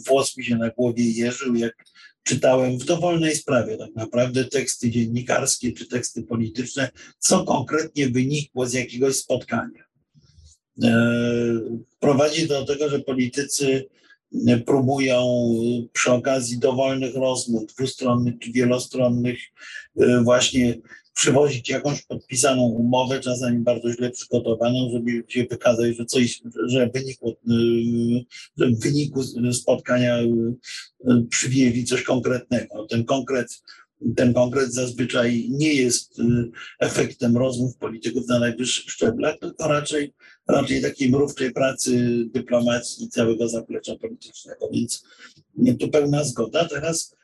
[0.07, 1.85] włos mi się na głowie jeżył, jak
[2.23, 8.73] czytałem w dowolnej sprawie tak naprawdę teksty dziennikarskie czy teksty polityczne, co konkretnie wynikło z
[8.73, 9.83] jakiegoś spotkania.
[11.99, 13.85] Prowadzi do tego, że politycy
[14.65, 15.49] próbują
[15.93, 19.39] przy okazji dowolnych rozmów, dwustronnych czy wielostronnych,
[20.23, 20.75] właśnie
[21.13, 27.33] przywozić jakąś podpisaną umowę, czasami bardzo źle przygotowaną, żeby się wykazać, że coś, że wynikło,
[28.57, 30.17] że w wyniku spotkania
[31.29, 32.87] przywieźli coś konkretnego.
[32.89, 33.61] Ten konkret,
[34.15, 36.21] ten konkret zazwyczaj nie jest
[36.79, 40.13] efektem rozmów polityków na najwyższych szczeblach, tylko raczej,
[40.47, 44.69] raczej takiej mrówczej pracy dyplomacji i całego zaplecza politycznego.
[44.73, 45.03] Więc
[45.79, 46.65] tu pełna zgoda.
[46.65, 47.15] Teraz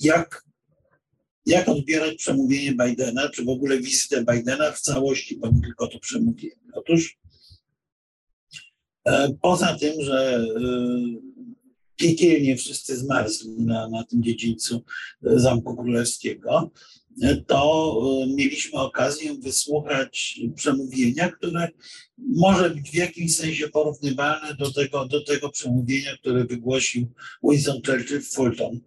[0.00, 0.48] jak
[1.46, 5.98] jak odbierać przemówienie Bidena, czy w ogóle wizytę Bidena w całości, bo nie tylko to
[5.98, 6.56] przemówienie.
[6.72, 7.18] Otóż
[9.04, 10.48] e, poza tym, że e,
[11.98, 14.84] piekielnie wszyscy zmarzli na, na tym dziedzińcu
[15.26, 16.70] e, Zamku Królewskiego,
[17.46, 18.00] to
[18.36, 21.68] mieliśmy okazję wysłuchać przemówienia, które
[22.18, 27.06] może być w jakimś sensie porównywalne do tego, do tego przemówienia, które wygłosił
[27.42, 28.80] Winston Churchill w Fulton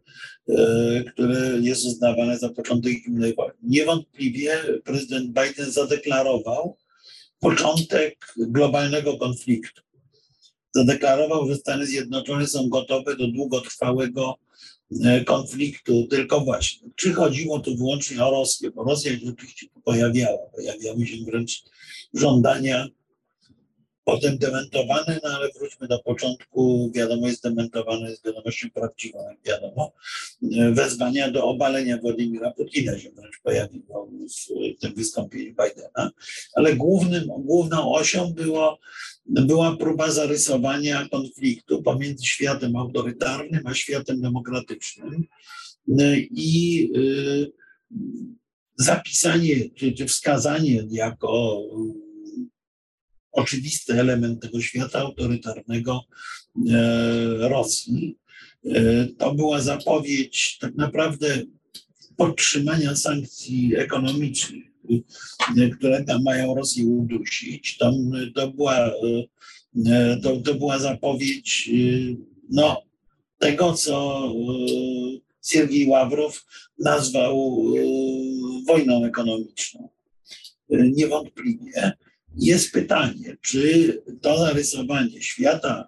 [0.50, 3.54] E, które jest uznawane za początek zimnej wojny.
[3.63, 6.78] Niewątpliwie prezydent Biden zadeklarował
[7.39, 9.82] początek globalnego konfliktu.
[10.76, 14.38] Zadeklarował, że Stany Zjednoczone są gotowe do długotrwałego
[15.04, 20.50] e, konfliktu, tylko właśnie, czy chodziło tu wyłącznie o Rosję, bo Rosja się oczywiście pojawiała,
[20.56, 21.64] pojawiały się wręcz
[22.14, 22.88] żądania
[24.04, 29.92] potem dementowane, no ale wróćmy do początku, wiadomo jest dementowane, jest wiadomością prawdziwą, jak wiadomo.
[30.72, 34.10] Wezwania do obalenia Władimira Putina się wręcz pojawiło
[34.78, 36.12] w tym wystąpieniu Bidena,
[36.56, 38.80] ale głównym, główną osią było,
[39.32, 45.28] była próba zarysowania konfliktu pomiędzy światem autorytarnym a światem demokratycznym
[46.32, 47.52] i y,
[48.76, 51.62] zapisanie czy, czy wskazanie jako
[53.32, 56.02] oczywisty element tego świata autorytarnego
[56.70, 58.17] e, Rosji.
[59.17, 61.41] To była zapowiedź tak naprawdę
[62.17, 64.71] podtrzymania sankcji ekonomicznych,
[65.78, 67.78] które tam mają Rosję udusić.
[67.78, 67.94] To,
[68.36, 68.91] to, była,
[70.24, 71.70] to, to była zapowiedź
[72.50, 72.82] no,
[73.39, 74.22] tego, co
[75.46, 76.46] Siergiej Ławrow
[76.80, 77.63] nazwał
[78.67, 79.89] wojną ekonomiczną.
[80.70, 81.91] Niewątpliwie
[82.38, 85.88] jest pytanie, czy to zarysowanie świata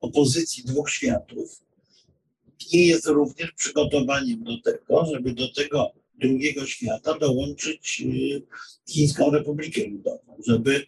[0.00, 1.60] opozycji dwóch światów
[2.72, 8.42] nie jest również przygotowaniem do tego, żeby do tego drugiego świata dołączyć y,
[8.88, 10.86] Chińską Republikę Ludową, żeby,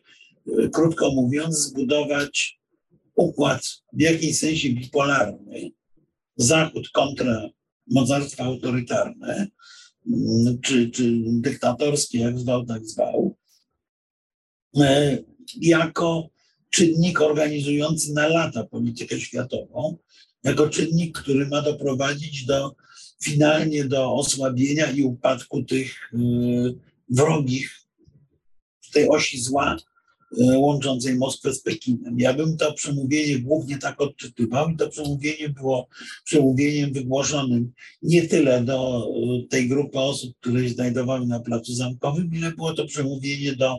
[0.49, 2.61] y, krótko mówiąc, zbudować
[3.15, 3.63] układ
[3.93, 5.71] w jakimś sensie bipolarny,
[6.37, 7.49] Zachód kontra
[7.87, 9.49] mocarstwa autorytarne,
[10.07, 13.37] mm, czy, czy dyktatorskie, jak zwał, tak zwał,
[14.77, 15.19] E,
[15.61, 16.29] jako
[16.71, 19.97] czynnik organizujący na lata politykę światową,
[20.45, 22.77] jako czynnik, który ma doprowadzić do
[23.25, 26.19] finalnie do osłabienia i upadku tych e,
[27.09, 27.81] wrogich
[28.93, 29.77] tej osi zła
[30.41, 32.21] e, łączącej Moskwę z Pekinem.
[32.21, 35.89] Ja bym to przemówienie głównie tak odczytywał i to przemówienie było
[36.25, 39.09] przemówieniem wygłoszonym nie tyle do
[39.51, 43.79] tej grupy osób, które się znajdowały na Placu Zamkowym, ile było to przemówienie do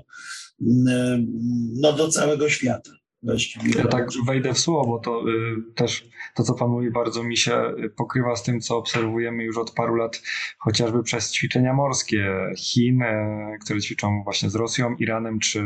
[1.82, 2.92] no, do całego świata.
[3.24, 7.74] Ja tak wejdę w słowo, to y, też to, co Pan mówi, bardzo mi się
[7.96, 10.22] pokrywa z tym, co obserwujemy już od paru lat,
[10.58, 15.64] chociażby przez ćwiczenia morskie Chin, e, które ćwiczą właśnie z Rosją, Iranem czy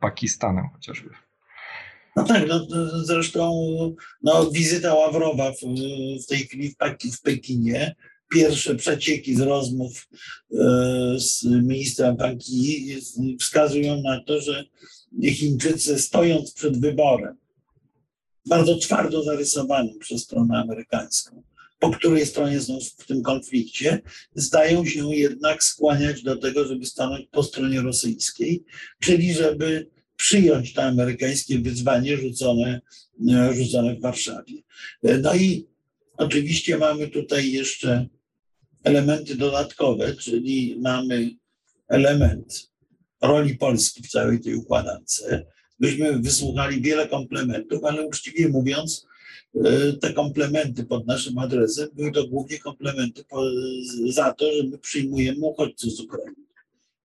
[0.00, 1.10] Pakistanem chociażby.
[2.16, 2.66] No tak, no,
[3.04, 3.52] zresztą
[4.22, 5.60] no, wizyta Ławrowa w,
[6.24, 7.94] w tej chwili w, Pek w Pekinie
[8.32, 10.08] pierwsze przecieki z rozmów
[10.52, 12.86] e, z ministrem Banki
[13.40, 14.64] wskazują na to, że
[15.22, 17.36] Chińczycy stojąc przed wyborem,
[18.46, 21.42] bardzo twardo zarysowanym przez stronę amerykańską,
[21.78, 24.02] po której stronie są w tym konflikcie,
[24.34, 28.64] zdają się jednak skłaniać do tego, żeby stanąć po stronie rosyjskiej,
[29.00, 32.80] czyli żeby przyjąć to amerykańskie wyzwanie rzucone,
[33.30, 34.54] e, rzucone w Warszawie.
[35.02, 35.66] E, no i
[36.16, 38.06] oczywiście mamy tutaj jeszcze
[38.84, 41.30] elementy dodatkowe, czyli mamy
[41.88, 42.70] element
[43.22, 45.24] roli Polski w całej tej układance.
[45.78, 49.06] Myśmy wysłuchali wiele komplementów, ale uczciwie mówiąc,
[49.64, 53.24] e, te komplementy pod naszym adresem były to głównie komplementy
[54.08, 56.46] za to, że my przyjmujemy uchodźców z Ukrainy.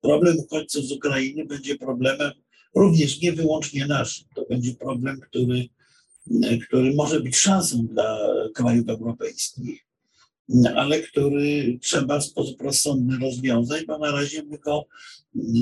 [0.01, 2.32] Problem uchodźców z Ukrainy będzie problemem
[2.76, 4.28] również nie wyłącznie naszym.
[4.36, 5.66] To będzie problem, który,
[6.68, 8.20] który może być szansą dla
[8.53, 9.84] krajów europejskich
[10.75, 14.85] ale który trzeba w sposób rozsądny rozwiązać, bo na razie my go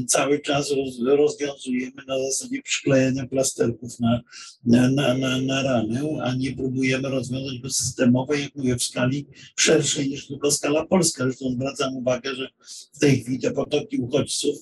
[0.08, 4.22] cały czas roz, rozwiązujemy na zasadzie przyklejenia plasterków na,
[4.66, 9.26] na, na, na ranę, a nie próbujemy rozwiązać go systemowo, jak mówię, w skali
[9.56, 11.24] szerszej niż tylko skala polska.
[11.24, 12.50] Zresztą zwracam uwagę, że
[12.94, 14.56] w tej chwili te potoki uchodźców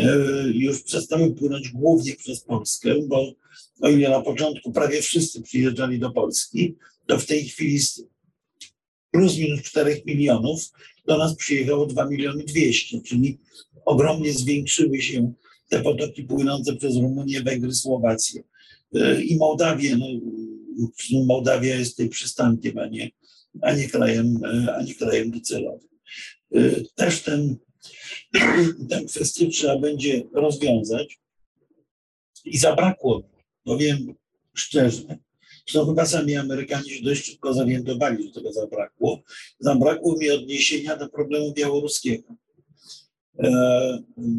[0.00, 0.16] e,
[0.54, 3.32] już przestały płynąć głównie przez Polskę, bo
[3.80, 6.74] o ile na początku prawie wszyscy przyjeżdżali do Polski,
[7.06, 7.78] to w tej chwili
[9.14, 10.72] plus minus 4 milionów,
[11.06, 13.38] do nas przyjechało 2 miliony 200, czyli
[13.84, 15.32] ogromnie zwiększyły się
[15.68, 18.42] te potoki płynące przez Rumunię, Węgry, Słowację
[18.94, 19.96] e, i Mołdawię.
[19.96, 20.06] No,
[21.24, 23.10] Mołdawia jest tej przystankiem, a nie,
[23.62, 25.88] a nie, krajem, e, a nie krajem docelowym.
[26.54, 27.56] E, też ten,
[28.90, 31.18] tę kwestię trzeba będzie rozwiązać
[32.44, 33.22] i zabrakło,
[33.64, 34.14] powiem
[34.54, 35.18] szczerze,
[35.66, 39.22] Zresztą chyba sami Amerykanie się dość szybko zorientowali, że tego zabrakło.
[39.60, 42.34] Zabrakło mi odniesienia do problemu białoruskiego.
[43.38, 43.98] E,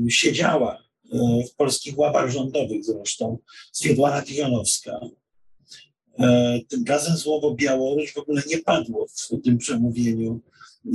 [0.10, 3.38] siedziała e, w polskich łapach rządowych zresztą
[3.72, 5.00] Swietłana Tichanowska.
[6.20, 10.42] E, tymczasem słowo Białoruś w ogóle nie padło w tym przemówieniu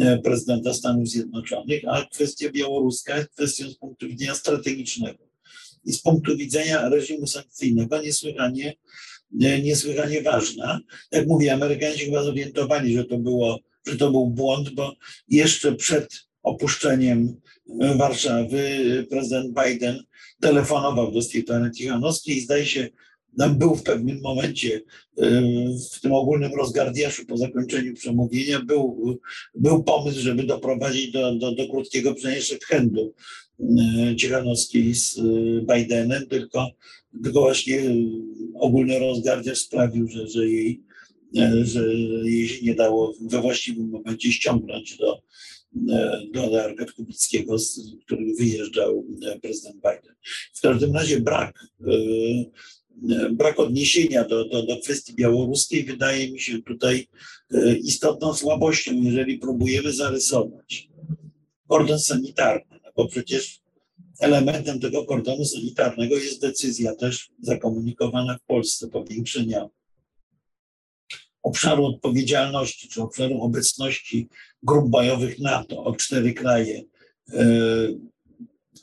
[0.01, 5.31] e, prezydenta Stanów Zjednoczonych, a kwestia białoruska jest kwestią z punktu widzenia strategicznego
[5.85, 8.77] i z punktu widzenia reżimu sankcyjnego niesłychanie
[9.33, 10.81] niesłychanie ważna.
[11.13, 14.95] Jak mówię, Amerykanie się chyba zorientowali, że to, było, że to był błąd, bo
[15.29, 16.09] jeszcze przed
[16.43, 17.41] opuszczeniem
[17.97, 20.03] Warszawy prezydent Biden
[20.41, 22.89] telefonował do Stefany Tichanowskiej i zdaje się,
[23.59, 24.83] był w pewnym momencie y,
[25.95, 29.19] w tym ogólnym rozgardiaszu po zakończeniu przemówienia był,
[29.55, 33.15] był pomysł, żeby doprowadzić do, do, do krótkiego przeniesienia handlu
[34.17, 35.21] Cichanowskiej z
[35.67, 36.71] Bidenem, tylko
[37.23, 37.83] tylko właśnie
[38.55, 40.83] ogólny rozgardiasz sprawił, że, że, jej,
[41.37, 41.95] e, że
[42.25, 45.23] jej się nie dało we właściwym momencie ściągnąć do,
[45.93, 50.15] e, do Arkad Kubickiego, z którym wyjeżdżał e, prezydent Biden.
[50.55, 51.67] W każdym razie brak,
[53.33, 57.07] brak odniesienia do, do, do kwestii białoruskiej wydaje mi się tutaj
[57.83, 60.89] istotną słabością, jeżeli próbujemy zarysować
[61.69, 63.60] kordon sanitarny, no bo przecież
[64.21, 69.69] elementem tego kordonu sanitarnego jest decyzja też zakomunikowana w Polsce powiększenia
[71.43, 74.29] obszaru odpowiedzialności, czy obszaru obecności
[74.63, 76.85] grup bojowych NATO o cztery kraje
[77.33, 77.45] e,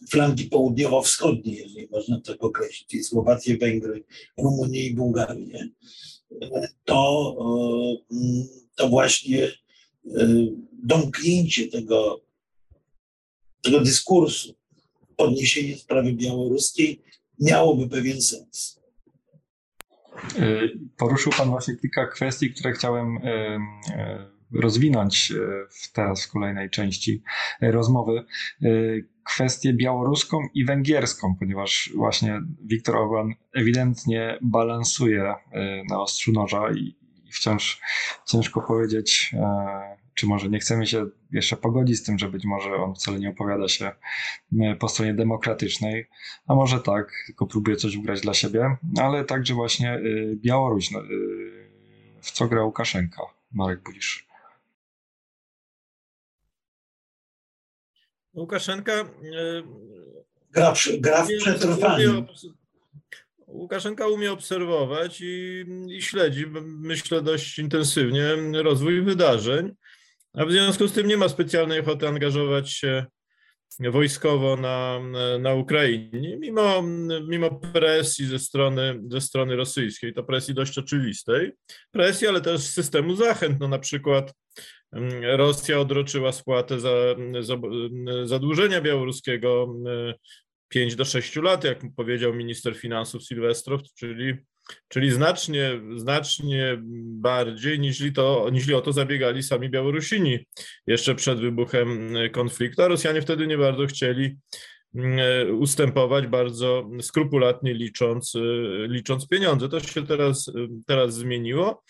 [0.09, 4.03] flanki południowo-wschodniej, jeżeli można tak określić, czyli Słowację, Węgry,
[4.37, 5.69] Rumunię i Bułgarię,
[6.41, 7.35] e, to,
[8.11, 8.15] e,
[8.75, 9.51] to właśnie
[10.83, 12.21] domknięcie tego,
[13.61, 14.56] tego dyskursu
[15.17, 17.01] podniesienie sprawy białoruskiej
[17.39, 18.77] miałoby pewien sens.
[20.39, 23.29] Y, poruszył Pan właśnie kilka kwestii, które chciałem y,
[24.53, 25.33] y, rozwinąć
[25.69, 27.23] w teraz w kolejnej części
[27.61, 28.25] rozmowy.
[29.23, 35.33] Kwestię białoruską i węgierską, ponieważ właśnie Viktor Orban ewidentnie balansuje
[35.89, 36.95] na ostrzu noża i
[37.31, 37.81] wciąż
[38.25, 39.35] ciężko powiedzieć,
[40.17, 43.29] czy może nie chcemy się jeszcze pogodzić z tym, że być może on wcale nie
[43.29, 43.91] opowiada się
[44.61, 46.07] e, po stronie demokratycznej,
[46.47, 50.01] a może tak, tylko próbuje coś ugrać dla siebie, ale także właśnie e,
[50.35, 51.03] Białoruś, no, e,
[52.21, 54.27] w co gra Łukaszenka, Marek Budzisz.
[58.33, 58.93] Łukaszenka
[60.51, 62.07] gra, gra w przetrwanie.
[63.47, 69.75] Łukaszenka umie obserwować i, i śledzi, myślę, dość intensywnie rozwój wydarzeń.
[70.37, 73.05] A w związku z tym nie ma specjalnej ochoty angażować się
[73.79, 74.99] wojskowo na,
[75.39, 76.83] na Ukrainie, mimo,
[77.27, 81.51] mimo presji ze strony, ze strony rosyjskiej, to presji dość oczywistej.
[81.91, 83.59] Presji, ale też systemu zachęt.
[83.59, 84.33] No na przykład
[84.91, 86.91] mm, Rosja odroczyła spłatę za,
[87.39, 87.55] za
[88.23, 89.75] zadłużenia białoruskiego
[90.69, 94.33] 5 do 6 lat, jak powiedział minister finansów Sylwestrow, czyli
[94.87, 100.39] czyli znacznie, znacznie bardziej niż to, niż o to zabiegali sami Białorusini
[100.87, 104.37] jeszcze przed wybuchem konfliktu, a Rosjanie wtedy nie bardzo chcieli
[105.59, 108.33] ustępować bardzo skrupulatnie licząc,
[108.87, 109.69] licząc pieniądze.
[109.69, 110.51] To się teraz,
[110.87, 111.83] teraz zmieniło,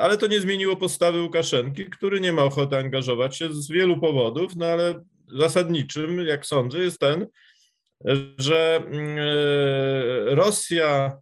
[0.00, 4.56] ale to nie zmieniło postawy Łukaszenki, który nie ma ochoty angażować się z wielu powodów,
[4.56, 5.04] no ale
[5.38, 7.26] zasadniczym, jak sądzę, jest ten,
[8.38, 8.82] że
[10.26, 11.18] Rosja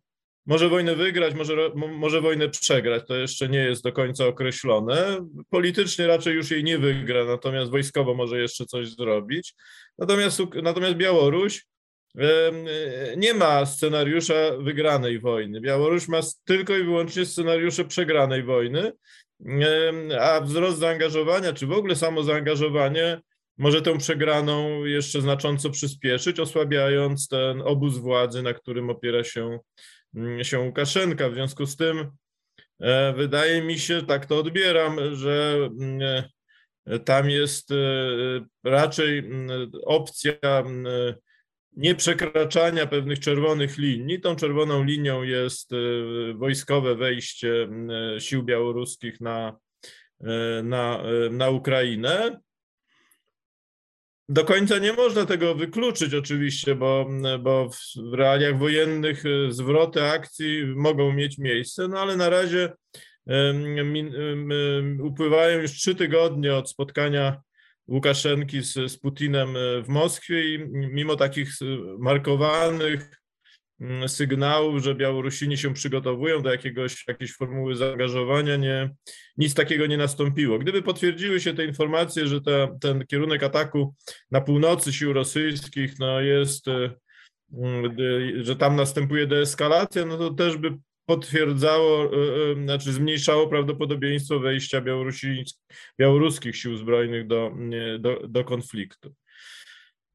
[0.48, 5.26] może wojnę wygrać, może, może wojnę przegrać, to jeszcze nie jest do końca określone.
[5.50, 9.54] Politycznie raczej już jej nie wygra, natomiast wojskowo może jeszcze coś zrobić.
[9.98, 11.66] Natomiast, natomiast Białoruś
[13.16, 15.60] nie ma scenariusza wygranej wojny.
[15.60, 18.92] Białoruś ma tylko i wyłącznie scenariusze przegranej wojny,
[20.20, 23.20] a wzrost zaangażowania, czy w ogóle samo zaangażowanie
[23.58, 29.58] może tę przegraną jeszcze znacząco przyspieszyć, osłabiając ten obóz władzy, na którym opiera się
[30.42, 31.28] się Łukaszenka.
[31.28, 32.10] W związku z tym
[32.80, 36.24] e, wydaje mi się, tak to odbieram, że mm,
[36.86, 37.74] e, tam jest e,
[38.64, 40.64] raczej mm, opcja
[41.76, 44.20] nieprzekraczania pewnych czerwonych linii.
[44.20, 45.70] Tą czerwoną linią jest
[46.34, 47.68] wojskowe wejście
[48.18, 49.56] sił białoruskich na,
[50.62, 52.40] na, na Ukrainę.
[54.28, 57.06] Do końca nie można tego wykluczyć oczywiście, bo,
[57.40, 62.72] bo w realiach wojennych y, zwroty akcji mogą mieć miejsce, no ale na razie
[65.02, 67.40] upływają już trzy tygodnie od spotkania
[67.88, 71.50] Łukaszenki z, z Putinem y, w Moskwie i mimo takich
[71.98, 73.17] markowanych
[73.80, 78.90] Mm, sygnałów, że Białorusini się przygotowują do jakiegoś, jakiejś formuły zaangażowania, nie,
[79.36, 80.58] nic takiego nie nastąpiło.
[80.58, 83.94] Gdyby potwierdziły się te informacje, że ta, ten kierunek ataku
[84.30, 86.90] na północy sił rosyjskich no jest, e,
[87.52, 87.96] mm,
[88.44, 90.74] że tam następuje deeskalacja, no to też by
[91.06, 94.82] potwierdzało, e, znaczy zmniejszało prawdopodobieństwo wejścia
[95.98, 97.52] białoruskich sił zbrojnych do,
[97.98, 99.14] do, do konfliktu.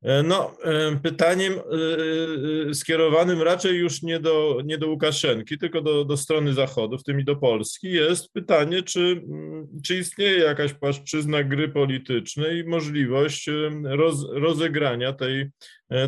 [0.04, 6.06] E, no, e, pytaniem e, skierowanym raczej już nie do, nie do Łukaszenki, tylko do,
[6.06, 10.74] do strony Zachodu, w tym i do Polski, jest pytanie, czy, mm, czy istnieje jakaś
[10.74, 13.50] płaszczyzna gry politycznej i możliwość
[13.84, 15.50] roz, rozegrania tej,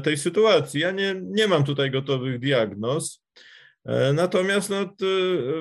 [0.03, 0.81] tej sytuacji.
[0.81, 3.25] Ja nie, nie mam tutaj gotowych diagnoz.
[4.13, 4.95] Natomiast no,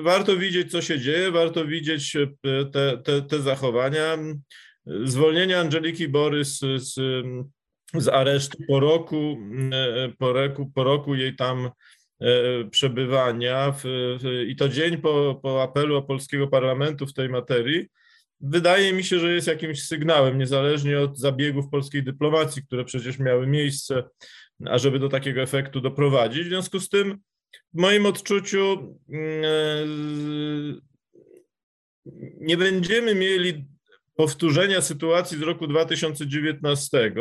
[0.01, 2.17] warto widzieć, co się dzieje, warto widzieć
[2.71, 4.17] te, te, te zachowania.
[5.03, 6.95] Zwolnienie Angeliki Borys z
[8.01, 9.37] z aresztu po roku,
[9.71, 11.69] e, po roku, po roku jej tam
[12.19, 12.29] e,
[12.71, 13.83] przebywania w,
[14.47, 17.87] i to dzień po, po apelu polskiego parlamentu w tej materii,
[18.41, 23.47] wydaje mi się, że jest jakimś sygnałem, niezależnie od zabiegów polskiej dyplomacji, które przecież miały
[23.47, 24.03] miejsce,
[24.65, 26.43] ażeby do takiego efektu doprowadzić.
[26.43, 27.17] W związku z tym,
[27.73, 30.85] w moim odczuciu, mm, e,
[32.39, 33.65] nie będziemy mieli
[34.15, 37.11] powtórzenia sytuacji z roku 2019,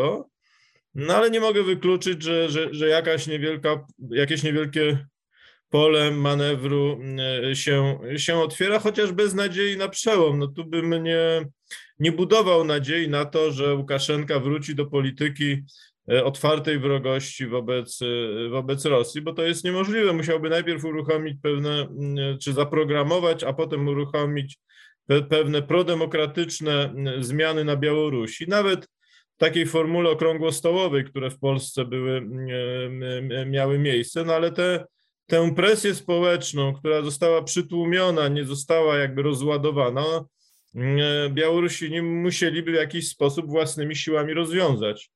[0.95, 5.07] no ale nie mogę wykluczyć, że, że, że jakaś niewielka, jakieś niewielkie
[5.70, 7.01] pole manewru
[7.51, 10.38] e, się, się otwiera, chociaż bez nadziei na przełom.
[10.38, 11.47] No tu bym nie,
[11.99, 15.62] nie budował nadziei na to, że Łukaszenka wróci do polityki
[16.11, 20.12] e, otwartej wrogości wobec, e, wobec Rosji, bo to jest niemożliwe.
[20.12, 21.88] Musiałby najpierw uruchomić pewne,
[22.40, 24.59] czy zaprogramować, a potem uruchomić
[25.28, 28.49] pewne prodemokratyczne zmiany na Białorusi.
[28.49, 28.88] Nawet
[29.37, 32.28] takiej formule okrągłostołowej, które w Polsce były,
[33.47, 34.85] miały miejsce, no ale te,
[35.26, 40.24] tę presję społeczną, która została przytłumiona, nie została jakby rozładowana,
[41.30, 45.11] Białorusini musieliby w jakiś sposób własnymi siłami rozwiązać.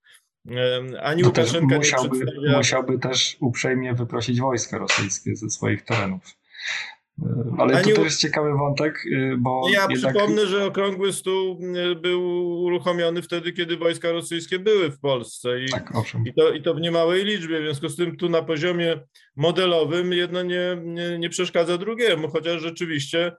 [1.03, 2.57] Ani no Łukaszenka musiałby, nie przedstawia...
[2.57, 6.23] musiałby też uprzejmie wyprosić wojska rosyjskie ze swoich terenów.
[7.59, 9.63] Ale to, to jest ciekawy wątek, y, bo.
[9.73, 10.13] Ja jednak...
[10.13, 11.61] przypomnę, że okrągły stół
[11.93, 12.23] y, był
[12.65, 15.65] uruchomiony wtedy, kiedy wojska rosyjskie były w Polsce.
[15.65, 16.25] I, tak, owszem.
[16.27, 17.61] I, to, i to w niemałej liczbie.
[17.61, 19.01] W związku z tym tu na poziomie
[19.37, 23.33] modelowym jedno nie, nie, nie przeszkadza drugiemu, chociaż rzeczywiście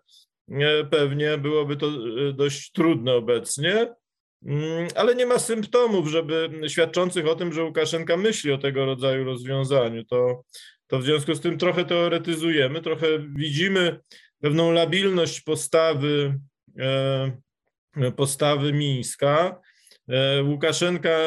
[0.50, 0.56] y,
[0.92, 1.92] pewnie byłoby to
[2.34, 3.88] dość trudne obecnie.
[4.46, 9.26] Mm, ale nie ma symptomów, żeby świadczących o tym, że Łukaszenka myśli o tego rodzaju
[9.26, 10.06] rozwiązaniu.
[10.06, 10.44] To,
[10.90, 14.00] to w związku z tym trochę teoretyzujemy, trochę widzimy
[14.42, 16.40] pewną labilność postawy,
[16.80, 17.32] e,
[18.16, 19.60] postawy Mińska.
[20.10, 21.18] E, Łukaszenka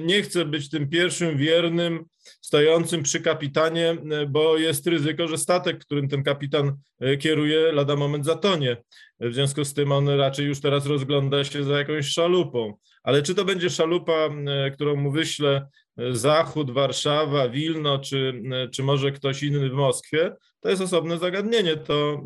[0.00, 2.04] nie chce być tym pierwszym wiernym
[2.40, 3.96] stojącym przy kapitanie,
[4.28, 6.76] bo jest ryzyko, że statek, którym ten kapitan
[7.18, 8.76] kieruje, lada moment zatonie.
[9.20, 12.74] W związku z tym on raczej już teraz rozgląda się za jakąś szalupą.
[13.02, 14.28] Ale czy to będzie szalupa,
[14.74, 15.66] którą mu wyśle
[16.12, 18.42] Zachód, Warszawa, Wilno, czy,
[18.72, 21.76] czy może ktoś inny w Moskwie, to jest osobne zagadnienie.
[21.76, 22.22] To,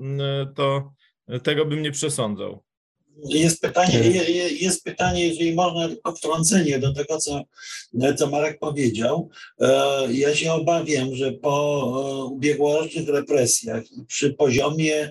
[0.55, 0.93] to
[1.43, 2.67] tego bym nie przesądzał.
[3.25, 3.99] Jest pytanie,
[4.61, 7.43] jest pytanie, jeżeli można, tylko wtrącenie do tego, co,
[8.17, 9.29] co Marek powiedział.
[9.61, 9.69] E,
[10.13, 15.11] ja się obawiam, że po e, ubiegłorocznych represjach przy poziomie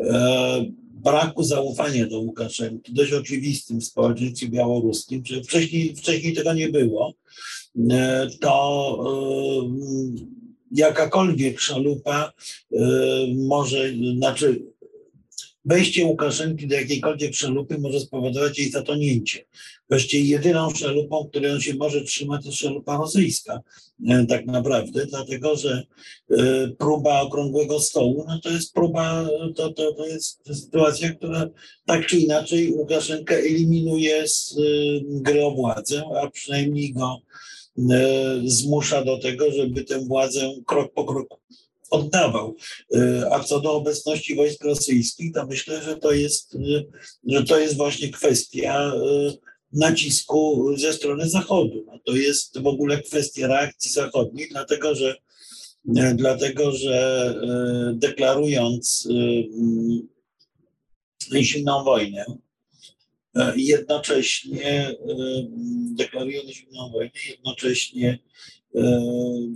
[0.00, 0.64] e,
[1.04, 7.14] braku zaufania do Łukaszenki, dość oczywistym w społeczeństwie białoruskim, że wcześniej, wcześniej tego nie było,
[8.40, 9.04] to
[10.72, 12.32] jakakolwiek szalupa
[13.34, 14.71] może, znaczy
[15.64, 19.44] Wejście Łukaszenki do jakiejkolwiek szalupy może spowodować jej zatonięcie.
[19.88, 23.60] Właściwie jedyną szalupą, której on się może trzymać, to szalupa rosyjska,
[24.08, 25.82] e, tak naprawdę, dlatego że
[26.30, 31.48] e, próba okrągłego stołu, no to jest próba, to, to, to jest sytuacja, która
[31.86, 34.60] tak czy inaczej Łukaszenkę eliminuje z e,
[35.04, 37.18] gry o władzę, a przynajmniej go
[38.44, 41.38] zmusza do tego, żeby tę władzę krok po kroku
[41.92, 42.56] oddawał.
[42.94, 46.58] E, a co do obecności wojsk rosyjskich, to myślę, że to jest, e,
[47.26, 49.32] że to jest właśnie kwestia e,
[49.72, 51.84] nacisku ze strony Zachodu.
[51.86, 55.16] No to jest w ogóle kwestia reakcji zachodniej, dlatego że,
[56.14, 57.34] dlatego, że
[57.94, 59.08] deklarując
[61.40, 62.24] zimną wojnę,
[63.56, 64.94] jednocześnie
[65.94, 68.18] deklarując zimną wojnę, jednocześnie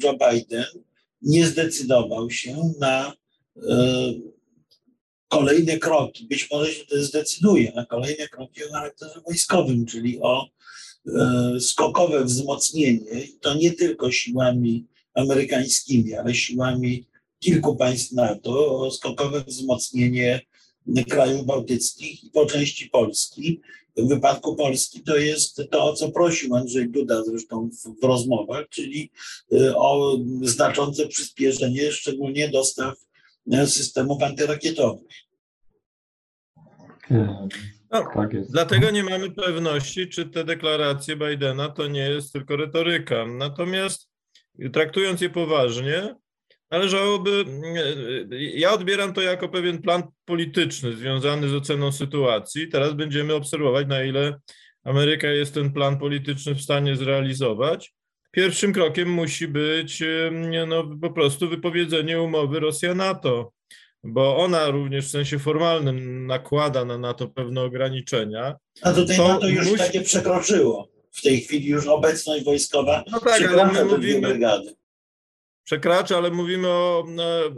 [0.03, 0.64] Joe Biden
[1.27, 3.12] nie zdecydował się na
[3.57, 4.12] e,
[5.29, 6.27] kolejne kroki.
[6.27, 10.49] Być może się zdecyduje na kolejne kroki o charakterze wojskowym, czyli o
[11.07, 17.07] e, skokowe wzmocnienie, to nie tylko siłami amerykańskimi, ale siłami
[17.39, 20.41] kilku państw NATO, o skokowe wzmocnienie
[21.09, 23.61] krajów bałtyckich i po części Polski,
[23.97, 28.68] w wypadku Polski to jest to, o co prosił Andrzej Duda zresztą w, w rozmowach,
[28.68, 29.11] czyli
[29.53, 32.95] y, o znaczące przyspieszenie szczególnie dostaw
[33.55, 35.26] y, systemów antyrakietowych.
[37.91, 43.26] No, tak dlatego nie mamy pewności, czy te deklaracje Bidena to nie jest tylko retoryka.
[43.26, 44.09] Natomiast
[44.72, 46.14] traktując je poważnie,
[46.71, 47.45] Należałoby,
[48.55, 52.69] ja odbieram to jako pewien plan polityczny związany z oceną sytuacji.
[52.69, 54.41] Teraz będziemy obserwować, na ile
[54.85, 57.95] Ameryka jest ten plan polityczny w stanie zrealizować.
[58.31, 60.03] Pierwszym krokiem musi być
[60.67, 63.53] no, po prostu wypowiedzenie umowy Rosja-NATO,
[64.05, 68.55] bo ona również w sensie formalnym nakłada na NATO pewne ograniczenia.
[68.83, 69.79] A tutaj to NATO już musi...
[69.79, 70.89] takie przekroczyło.
[71.12, 74.75] W tej chwili już obecność wojskowa no tak, ale my mówimy, brygady
[75.67, 77.07] przekracza, ale mówimy o,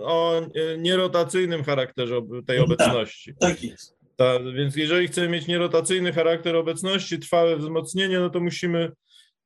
[0.03, 0.43] o
[0.79, 3.35] nierotacyjnym charakterze tej tak, obecności.
[3.41, 3.99] Tak, tak jest.
[4.17, 8.93] Ta, więc jeżeli chcemy mieć nierotacyjny charakter obecności, trwałe wzmocnienie, no to musimy,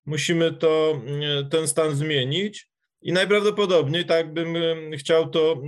[0.06, 1.02] musimy to,
[1.50, 2.68] ten stan zmienić.
[3.02, 4.54] I najprawdopodobniej tak bym
[4.96, 5.62] chciał to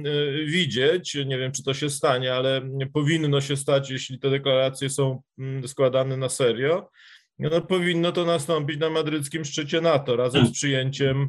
[0.46, 1.14] widzieć.
[1.14, 5.22] Nie wiem, czy to się stanie, ale powinno się stać, jeśli te deklaracje są
[5.66, 6.90] składane na serio.
[7.38, 11.28] No, powinno to nastąpić na madryckim szczycie NATO razem z przyjęciem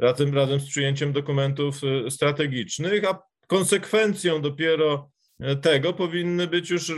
[0.00, 6.90] razem, razem z przyjęciem dokumentów y, strategicznych, a konsekwencją dopiero e, tego powinny być już
[6.90, 6.94] e,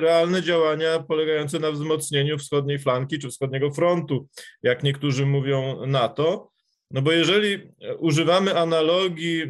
[0.00, 4.28] realne działania polegające na wzmocnieniu wschodniej flanki czy wschodniego frontu,
[4.62, 6.50] jak niektórzy mówią NATO.
[6.90, 7.58] No bo jeżeli
[7.98, 9.42] używamy analogii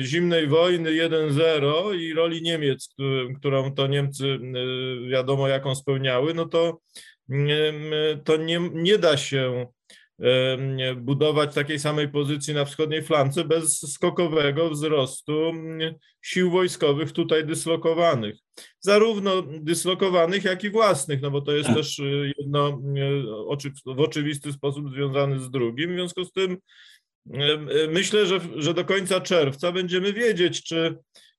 [0.00, 2.94] zimnej wojny 1-0 i roli Niemiec,
[3.38, 4.38] którą to Niemcy
[5.10, 6.80] wiadomo jaką spełniały, no to,
[8.24, 9.66] to nie, nie da się
[10.96, 15.52] budować takiej samej pozycji na wschodniej flance bez skokowego wzrostu
[16.22, 18.36] sił wojskowych tutaj dyslokowanych.
[18.80, 22.80] Zarówno dyslokowanych, jak i własnych, no bo to jest też y, jedno
[23.86, 25.90] w oczywisty sposób związane z drugim.
[25.90, 26.56] W związku z tym
[27.88, 30.96] myślę, że, że do końca czerwca będziemy wiedzieć, czy,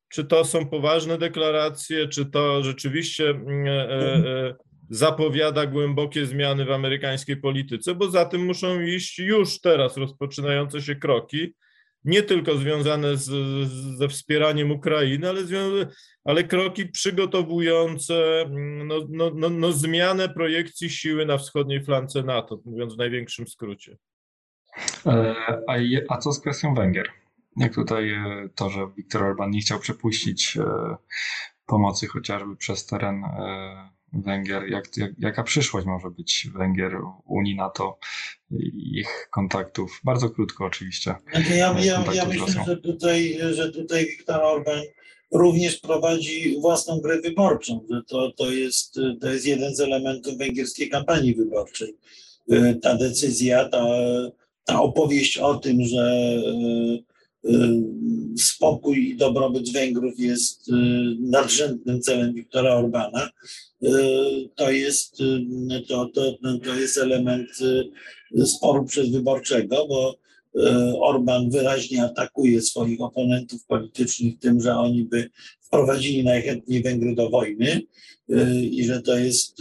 [0.09, 4.55] czy to są poważne deklaracje, czy to rzeczywiście e, e,
[4.89, 10.95] zapowiada głębokie zmiany w amerykańskiej polityce, bo za tym muszą iść już teraz rozpoczynające się
[10.95, 11.53] kroki,
[12.03, 13.29] nie tylko związane z,
[13.97, 15.41] ze wspieraniem Ukrainy, ale,
[16.23, 18.45] ale kroki przygotowujące
[18.85, 23.97] no, no, no, no, zmianę projekcji siły na wschodniej flance NATO, mówiąc w największym skrócie.
[25.05, 25.35] E,
[25.67, 25.73] a,
[26.09, 27.09] a co z kwestią Węgier?
[27.57, 30.95] Jak tutaj e, to, że Viktor Orban nie chciał przepuścić e,
[31.65, 33.23] pomocy chociażby przez teren
[34.13, 36.91] Węgier, jak, jak, jaka przyszłość może być Węgier,
[37.25, 37.99] Unii, NATO
[38.73, 40.01] ich kontaktów?
[40.03, 41.15] Bardzo krótko oczywiście.
[41.31, 44.79] Znaczy ja, ja, ja myślę, że tutaj, że tutaj Viktor Orban
[45.31, 47.87] również prowadzi własną grę wyborczą.
[48.07, 51.95] To, to, jest, to jest jeden z elementów węgierskiej kampanii wyborczej.
[52.81, 53.85] Ta decyzja, ta,
[54.65, 56.31] ta opowieść o tym, że
[58.37, 60.71] spokój i dobrobyt Węgrów jest
[61.19, 63.29] nadrzędnym celem Viktora Orbana,
[64.55, 65.17] to jest,
[65.87, 67.49] to, to, to jest element
[68.45, 70.15] sporu przedwyborczego, bo
[70.99, 75.29] Orban wyraźnie atakuje swoich oponentów politycznych tym, że oni by
[75.67, 77.81] wprowadzili najchętniej Węgry do wojny
[78.71, 79.57] i że to jest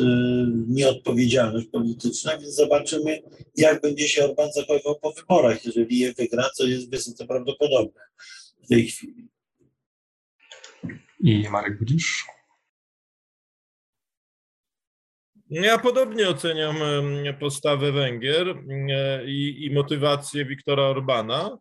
[0.69, 3.23] nieodpowiedzialność polityczna, więc zobaczymy,
[3.57, 8.01] jak będzie się Orban zachowywał po wyborach, jeżeli je wygra, co jest wysoce prawdopodobne
[8.65, 9.29] w tej chwili.
[11.21, 12.25] I Marek Budzisz?
[15.51, 16.77] Ja podobnie oceniam
[17.41, 18.55] postawę Węgier
[19.27, 21.59] i, i motywację Wiktora Orbana.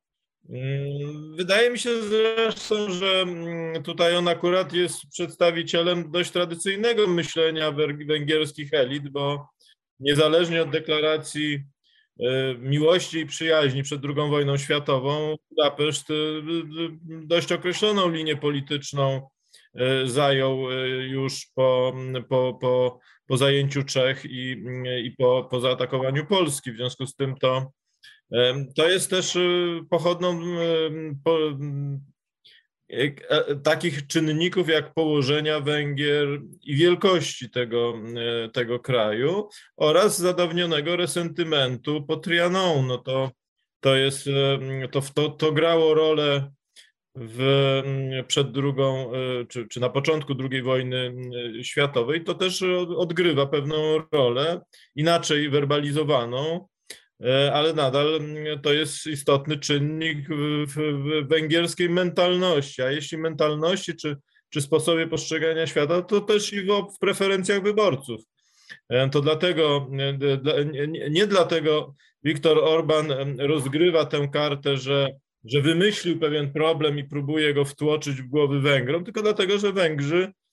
[0.49, 7.71] Mm, wydaje mi się zresztą, że mm, tutaj on akurat jest przedstawicielem dość tradycyjnego myślenia
[8.07, 9.47] węgierskich elit, bo
[9.99, 11.63] niezależnie od deklaracji
[12.19, 16.13] e, miłości i przyjaźni przed II wojną światową, Budapeszt e,
[17.05, 19.29] dość określoną linię polityczną
[19.75, 20.71] e, zajął
[21.01, 21.95] już po,
[22.29, 24.63] po, po, po zajęciu Czech i,
[25.03, 26.71] i po, po zaatakowaniu Polski.
[26.71, 27.71] W związku z tym to
[28.75, 31.15] to jest też y, pochodną e,
[32.89, 36.27] e, takich czynników jak położenia Węgier
[36.63, 42.87] i wielkości tego, e, tego kraju oraz zadawnionego resentymentu po Trianon.
[42.87, 43.31] No to,
[43.79, 44.29] to, jest,
[44.91, 46.51] to, to, to grało rolę
[47.15, 47.81] w,
[48.27, 49.11] przed drugą,
[49.49, 51.15] czy, czy na początku II wojny
[51.63, 52.63] światowej, to też
[52.97, 53.77] odgrywa pewną
[54.11, 54.61] rolę,
[54.95, 56.74] inaczej werbalizowaną, E,
[57.53, 58.19] ale nadal
[58.63, 60.27] to jest istotny czynnik
[60.67, 60.75] w,
[61.27, 64.17] węgierskiej mentalności, a jeśli mentalności czy,
[64.49, 68.21] czy sposobie postrzegania świata, to też i w, w preferencjach wyborców.
[68.89, 75.09] E, to dlatego, e, nie, dlatego Viktor Orban rozgrywa tę kartę, że,
[75.43, 80.31] że wymyślił pewien problem i próbuje go wtłoczyć w głowy Węgrom, tylko dlatego, że Węgrzy
[80.31, 80.44] E, e,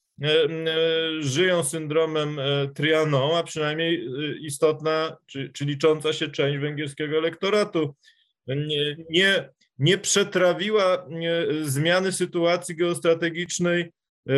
[1.21, 4.09] żyją syndromem e, Trianon, a przynajmniej
[4.41, 7.95] istotna, czy, czy licząca się część węgierskiego elektoratu
[8.47, 9.49] nie, nie,
[9.79, 11.07] nie przetrawiła
[11.63, 13.93] zmiany sytuacji geostrategicznej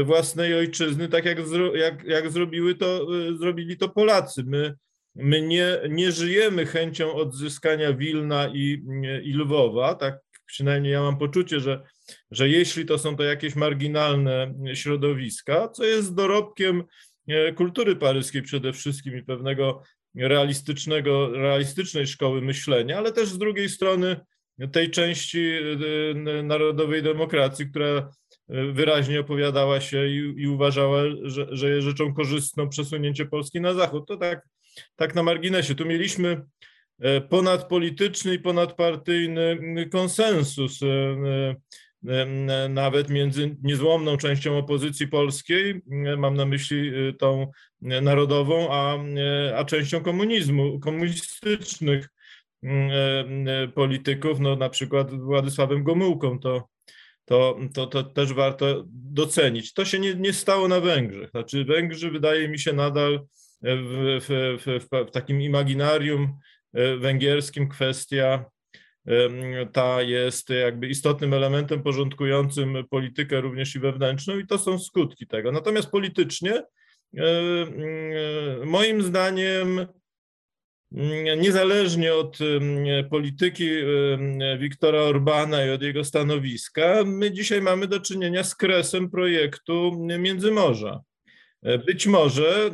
[0.04, 1.38] własnej ojczyzny, tak jak,
[1.74, 3.06] jak, jak zrobiły to,
[3.38, 4.42] zrobili to Polacy.
[4.46, 4.74] My,
[5.14, 8.82] my nie, nie żyjemy chęcią odzyskania Wilna i,
[9.24, 11.82] i Lwowa, tak przynajmniej ja mam poczucie, że
[12.30, 16.84] że jeśli to są to jakieś marginalne środowiska, co jest dorobkiem
[17.28, 19.82] e, kultury paryskiej przede wszystkim i pewnego
[20.14, 24.16] realistycznego, realistycznej szkoły myślenia, ale też z drugiej strony
[24.72, 25.50] tej części
[26.26, 28.08] e, narodowej demokracji, która e,
[28.72, 34.08] wyraźnie opowiadała się i, i uważała, że, że jest rzeczą korzystną przesunięcie Polski na zachód.
[34.08, 34.48] To tak,
[34.96, 35.74] tak na marginesie.
[35.74, 36.42] Tu mieliśmy
[37.28, 40.80] ponadpolityczny i ponadpartyjny konsensus
[42.68, 45.82] nawet między niezłomną częścią opozycji polskiej,
[46.16, 47.46] mam na myśli tą
[47.80, 48.98] narodową, a,
[49.56, 52.08] a częścią komunizmu, komunistycznych
[53.74, 56.68] polityków, no na przykład Władysławem Gomułką, to,
[57.24, 59.72] to, to, to też warto docenić.
[59.72, 61.30] To się nie, nie stało na Węgrzech.
[61.30, 63.26] Znaczy Węgrzy wydaje mi się nadal
[63.62, 66.34] w, w, w, w takim imaginarium e,
[66.98, 68.44] węgierskim kwestia
[69.72, 75.52] ta jest jakby istotnym elementem porządkującym politykę również i wewnętrzną i to są skutki tego.
[75.52, 76.62] Natomiast politycznie
[78.64, 79.86] moim zdaniem
[81.36, 82.38] niezależnie od
[83.10, 83.68] polityki
[84.58, 91.00] Wiktora Orbana i od jego stanowiska, my dzisiaj mamy do czynienia z kresem projektu Międzymorza.
[91.86, 92.70] Być może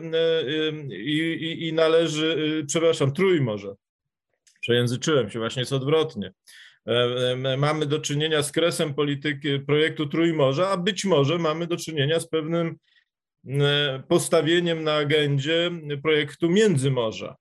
[0.90, 3.74] i, i, i należy, przepraszam, Trójmorze
[4.60, 6.32] Przejęzyczyłem się, właśnie jest odwrotnie.
[6.86, 12.20] E, mamy do czynienia z kresem polityki projektu Trójmorza, a być może mamy do czynienia
[12.20, 12.76] z pewnym
[13.48, 15.70] e, postawieniem na agendzie
[16.02, 17.36] projektu Międzymorza.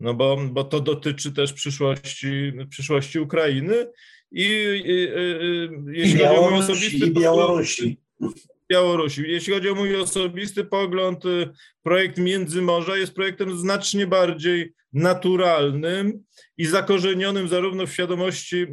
[0.00, 3.86] No bo, bo to dotyczy też przyszłości, przyszłości Ukrainy
[4.32, 4.42] i,
[4.84, 4.92] i,
[5.96, 8.00] i jeśli chodzi o mój osobisty Białorusi.
[8.70, 9.22] Białorusi.
[9.26, 11.24] Jeśli chodzi o mój osobisty pogląd,
[11.86, 16.24] projekt Międzymorza jest projektem znacznie bardziej naturalnym
[16.58, 18.66] i zakorzenionym zarówno w świadomości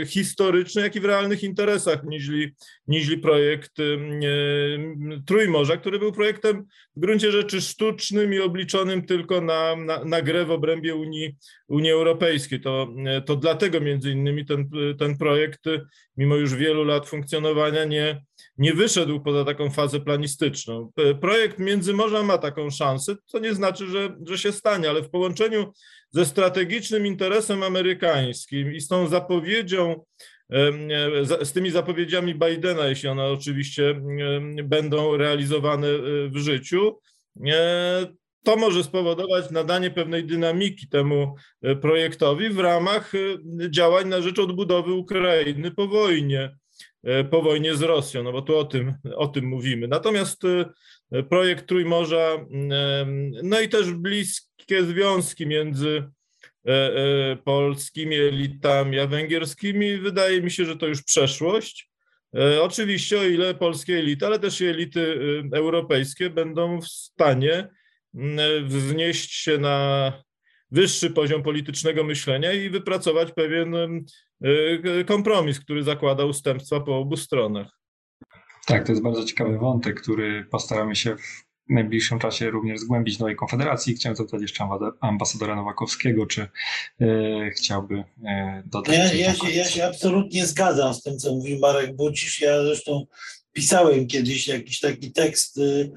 [0.00, 2.54] e, historycznej, jak i w realnych interesach, niźli,
[2.86, 3.84] niźli projekt e,
[5.26, 6.64] Trójmorza, który był projektem
[6.96, 11.36] w gruncie rzeczy sztucznym i obliczonym tylko na, na, na grę w obrębie Unii,
[11.68, 12.60] Unii Europejskiej.
[12.60, 15.60] To, e, to dlatego między innymi ten, ten projekt,
[16.16, 18.22] mimo już wielu lat funkcjonowania, nie,
[18.58, 20.92] nie wyszedł poza taką fazę planistyczną.
[21.20, 25.72] Projekt Międzymorza ma taką szansę, co nie znaczy, że, że się stanie, ale w połączeniu
[26.10, 30.04] ze strategicznym interesem amerykańskim i z tą zapowiedzią
[31.42, 34.00] z tymi zapowiedziami Bidena, jeśli one oczywiście
[34.64, 35.88] będą realizowane
[36.28, 36.98] w życiu,
[38.44, 43.18] to może spowodować nadanie pewnej dynamiki temu e, projektowi w ramach e,
[43.70, 46.56] działań na rzecz odbudowy Ukrainy po wojnie,
[47.04, 49.88] e, po wojnie z Rosją, no bo tu o tym, o tym mówimy.
[49.88, 50.42] Natomiast
[51.28, 52.46] projekt Trójmorza,
[53.42, 56.04] no i też bliskie związki między
[57.44, 61.90] polskimi elitami a węgierskimi, wydaje mi się, że to już przeszłość.
[62.60, 65.18] Oczywiście, o ile polskie elity, ale też elity
[65.52, 67.68] europejskie będą w stanie
[68.64, 70.12] wznieść się na
[70.70, 77.83] wyższy poziom politycznego myślenia i wypracować pewien e, kompromis, który zakłada ustępstwa po obu stronach.
[78.66, 83.36] Tak, to jest bardzo ciekawy wątek, który postaramy się w najbliższym czasie również zgłębić Nowej
[83.36, 83.94] Konfederacji.
[83.94, 84.68] Chciałem zapytać jeszcze
[85.00, 86.48] ambasadora Nowakowskiego, czy
[87.00, 88.96] e, chciałby e, dodać.
[88.96, 92.40] Ja, ja, się, ja się absolutnie zgadzam z tym, co mówi Marek Bucisz.
[92.40, 93.06] Ja zresztą
[93.54, 95.92] pisałem kiedyś jakiś taki tekst y,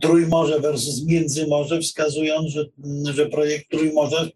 [0.00, 2.64] Trójmorze versus Międzymorze, wskazując, że,
[3.04, 4.28] że projekt Trójmorza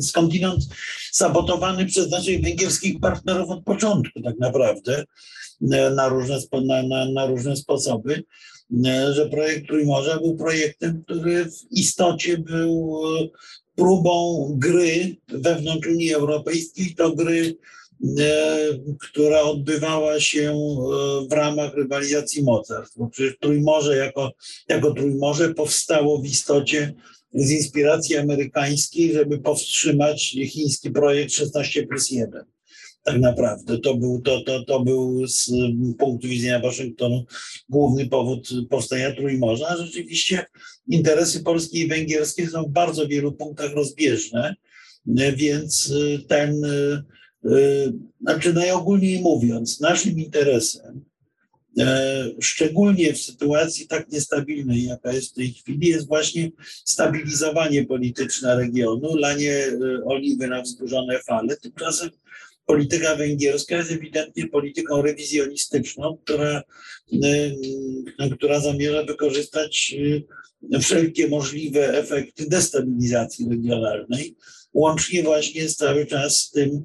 [0.00, 0.64] skądinąd
[1.12, 5.04] sabotowany przez naszych węgierskich partnerów od początku tak naprawdę
[5.94, 8.24] na różne, na, na, na różne sposoby,
[8.72, 13.00] y, że projekt Trójmorza był projektem, który w istocie był
[13.74, 17.56] próbą gry wewnątrz Unii Europejskiej, to gry
[18.18, 18.68] E,
[19.00, 22.98] która odbywała się e, w ramach rywalizacji mocarstw.
[22.98, 24.32] Bo przecież Trójmorze jako,
[24.68, 26.94] jako Trójmorze powstało w istocie
[27.34, 32.44] z inspiracji amerykańskiej, żeby powstrzymać chiński projekt 16 plus 1.
[33.04, 35.50] Tak naprawdę to był, to, to, to był z
[35.98, 37.24] punktu widzenia Waszyngtonu
[37.68, 39.76] główny powód powstania Trójmorza.
[39.76, 40.46] Rzeczywiście
[40.88, 44.54] interesy polskie i węgierskie są w bardzo wielu punktach rozbieżne,
[45.36, 45.92] więc
[46.28, 46.64] ten
[47.46, 51.04] Y, znaczy, najogólniej mówiąc, naszym interesem,
[51.78, 56.50] e, szczególnie w sytuacji tak niestabilnej, jaka jest w tej chwili, jest właśnie
[56.84, 61.56] stabilizowanie polityczne regionu, lanie e, oliwy na wzburzone fale.
[61.56, 62.10] Tymczasem
[62.66, 66.62] polityka węgierska jest ewidentnie polityką rewizjonistyczną, która,
[68.18, 69.94] e, która zamierza wykorzystać
[70.80, 74.36] wszelkie możliwe efekty destabilizacji regionalnej,
[74.74, 76.84] łącznie właśnie z cały czas tym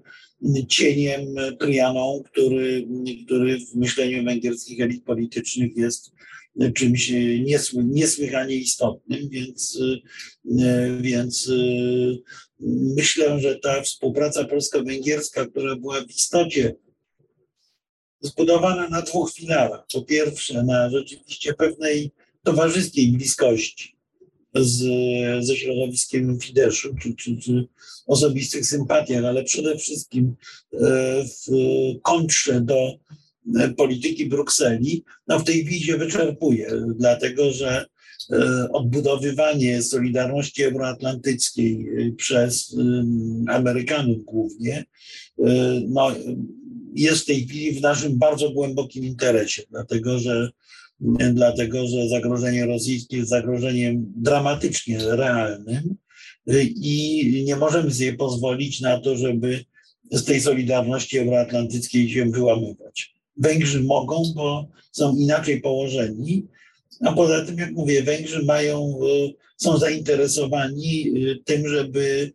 [0.68, 2.88] cieniem Trianą, który,
[3.26, 6.12] który w myśleniu węgierskich elit politycznych jest
[6.76, 7.12] czymś
[7.45, 9.80] niesły, niesłychanie istotnym, więc,
[11.01, 11.51] więc
[12.95, 16.76] myślę, że ta współpraca polsko-węgierska, która była w istocie
[18.22, 19.86] zbudowana na dwóch filarach.
[19.93, 22.12] Po pierwsze, na rzeczywiście pewnej
[22.43, 23.97] towarzyskiej bliskości
[24.55, 24.84] z,
[25.45, 27.68] ze środowiskiem Fideszu, czy, czy, czy
[28.08, 30.36] osobistych sympatiach, ale przede wszystkim
[30.74, 30.78] e,
[31.24, 31.47] w
[32.01, 32.97] kontrze do e,
[33.78, 37.86] polityki Brukseli, no w tej wizie wyczerpuje, dlatego że
[38.32, 41.88] e, odbudowywanie solidarności euroatlantyckiej
[42.18, 42.76] przez
[43.48, 44.86] Amerykanów głównie,
[45.88, 46.12] no,
[46.95, 50.50] jest w tej chwili w naszym bardzo głębokim interesie, dlatego że
[51.34, 55.95] dlatego że zagrożenie rosyjskie jest zagrożeniem dramatycznie realnym
[56.76, 59.66] i nie możemy sobie pozwolić na to, żeby
[60.12, 63.16] z tej solidarności euroatlantyckiej się wyłamywać.
[63.38, 66.48] Węgrzy mogą, bo są inaczej położeni,
[67.06, 69.00] a poza tym, jak mówię, Węgrzy mają,
[69.58, 71.14] są zainteresowani
[71.46, 72.32] tym, żeby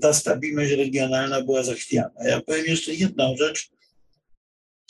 [0.00, 2.10] ta stabilność regionalna była zachwiana.
[2.24, 3.70] Ja powiem jeszcze jedną rzecz,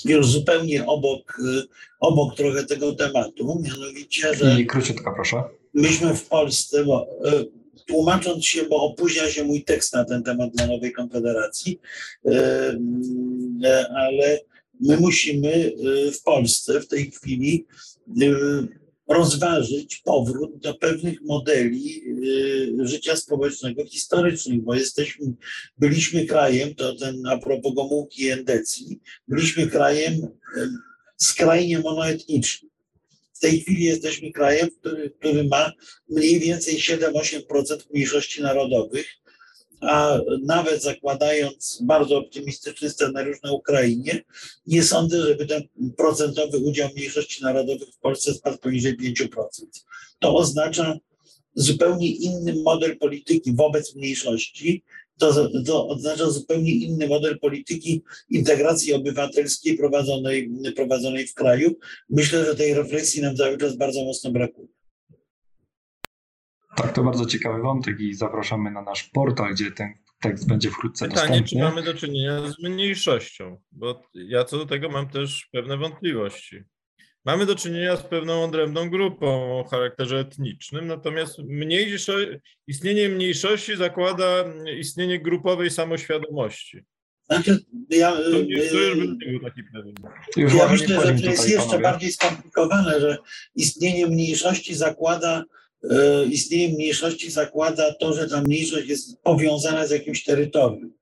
[0.05, 1.63] już zupełnie obok, y,
[2.01, 4.61] obok trochę tego tematu, mianowicie, że.
[4.61, 5.43] I króciutko, proszę.
[5.75, 7.47] Myśmy w Polsce, bo, y,
[7.87, 11.81] tłumacząc się, bo opóźnia się mój tekst na ten temat dla Nowej Konfederacji,
[12.27, 12.31] y,
[13.97, 14.41] ale
[14.81, 15.73] my musimy
[16.13, 17.67] w Polsce w tej chwili
[19.09, 22.03] rozważyć powrót do pewnych modeli
[22.83, 25.27] y, życia społecznego historycznych, bo jesteśmy,
[25.79, 30.69] byliśmy krajem, to ten a propos Gomułki i Endecji, byliśmy krajem y,
[31.17, 32.71] skrajnie monoetnicznym.
[33.33, 35.73] W tej chwili jesteśmy krajem, który, który ma
[36.09, 37.43] mniej więcej 7-8%
[37.91, 39.07] mniejszości narodowych,
[39.89, 44.23] a nawet zakładając bardzo optymistyczny scenariusz na Ukrainie,
[44.67, 45.63] nie sądzę, żeby ten
[45.97, 49.29] procentowy udział mniejszości narodowych w Polsce spadł poniżej 5%.
[50.19, 50.99] To oznacza
[51.55, 54.83] zupełnie inny model polityki wobec mniejszości,
[55.19, 61.77] to, to oznacza zupełnie inny model polityki integracji obywatelskiej prowadzonej, prowadzonej w kraju.
[62.11, 64.76] Myślę, że tej refleksji nam cały czas bardzo mocno brakuje.
[66.77, 71.09] Tak, to bardzo ciekawy wątek i zapraszamy na nasz portal, gdzie ten tekst będzie wkrótce
[71.09, 71.49] Pytanie, dostępny.
[71.49, 76.63] czy mamy do czynienia z mniejszością, bo ja co do tego mam też pewne wątpliwości.
[77.25, 79.27] Mamy do czynienia z pewną odrębną grupą
[79.59, 82.13] o charakterze etnicznym, natomiast mniejszo,
[82.67, 84.45] istnienie mniejszości zakłada
[84.79, 86.81] istnienie grupowej samoświadomości.
[87.31, 87.59] Znaczy,
[87.91, 89.95] ja, To, nie, to już był taki pewien.
[90.37, 91.83] Już ja myślę, że to jest jeszcze panowie.
[91.83, 93.17] bardziej skomplikowane, że
[93.55, 95.45] istnienie mniejszości zakłada e,
[96.31, 100.93] istnienie mniejszości zakłada to, że ta mniejszość jest powiązana z jakimś terytorium.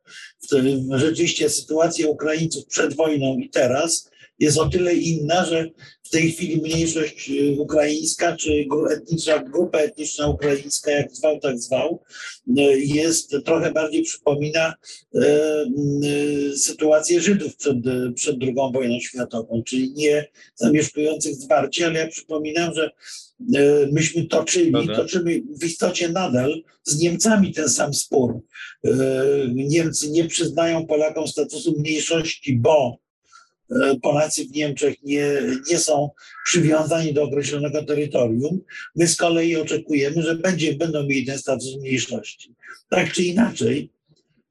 [0.42, 5.70] Wtedy Rzeczywiście sytuacja Ukraińców przed wojną i teraz jest o tyle inna, że
[6.02, 12.02] w tej chwili mniejszość e, ukraińska, czy etniczna, grupa etniczna ukraińska, jak zwał, tak zwał,
[12.58, 14.74] e, jest trochę bardziej przypomina
[15.14, 15.24] e,
[16.56, 17.76] sytuację Żydów przed,
[18.14, 22.90] przed II wojną światową, czyli nie zamieszkujących zwarcie, ale ja przypominam, że
[23.92, 24.96] myśmy toczyli, Prawda.
[24.96, 28.40] toczymy w istocie nadal z Niemcami ten sam spór.
[29.54, 33.03] Niemcy nie przyznają Polakom statusu mniejszości, bo
[34.02, 35.26] Polacy w Niemczech nie,
[35.70, 36.10] nie są
[36.44, 38.60] przywiązani do określonego terytorium.
[38.96, 42.54] My z kolei oczekujemy, że będzie, będą mieli ten status mniejszości.
[42.90, 43.90] Tak czy inaczej.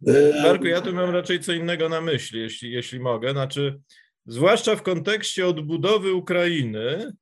[0.07, 3.32] e, Marku, ja tu mam raczej co innego na myśli, jeśli, jeśli mogę.
[3.32, 3.80] Znaczy,
[4.26, 7.14] zwłaszcza w kontekście odbudowy Ukrainy,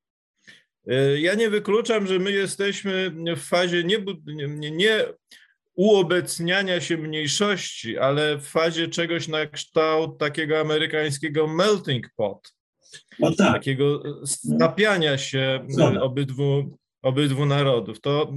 [0.92, 4.06] y, ja nie wykluczam, że my jesteśmy w fazie nie,
[4.48, 5.06] nie- nie
[5.76, 12.54] uobecniania się mniejszości, ale w fazie czegoś na kształt takiego amerykańskiego melting pot,
[13.20, 13.54] No tak.
[13.54, 16.02] takiego stapiania się y, Zgoda.
[16.02, 18.02] obydwu, obydwu narodów.
[18.02, 18.34] To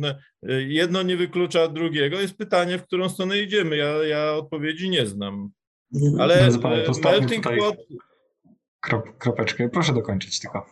[0.49, 2.20] y, jedno nie wyklucza drugiego.
[2.20, 3.76] Jest pytanie, w którą stronę idziemy.
[3.76, 5.51] Ja, ja odpowiedzi nie znam.
[6.18, 7.76] Ale Drodzy panowie, e, postawmy melting tutaj- pot,
[8.80, 9.68] Krop, kropeczkę.
[9.68, 10.66] Proszę dokończyć tylko.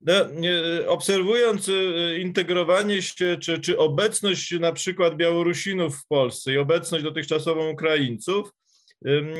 [0.00, 0.14] No,
[0.86, 1.72] obserwując e,
[2.18, 8.50] integrowanie się, czy, czy obecność na przykład Białorusinów w Polsce i obecność dotychczasową Ukraińców,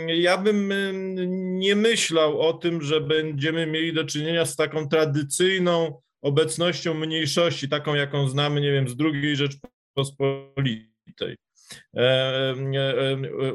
[0.07, 6.01] ja bym ym, nie myślał o tym, że będziemy mieli do czynienia z taką tradycyjną
[6.23, 11.37] obecnością mniejszości, taką jaką znamy, nie wiem, z II Rzeczpospolitej.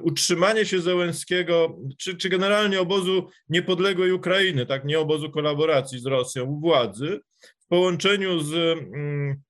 [0.01, 6.43] Utrzymanie się Zełenskiego, czy, czy generalnie obozu niepodległej Ukrainy, tak, nie obozu kolaboracji z Rosją
[6.43, 7.20] u władzy,
[7.59, 9.41] w połączeniu z mm,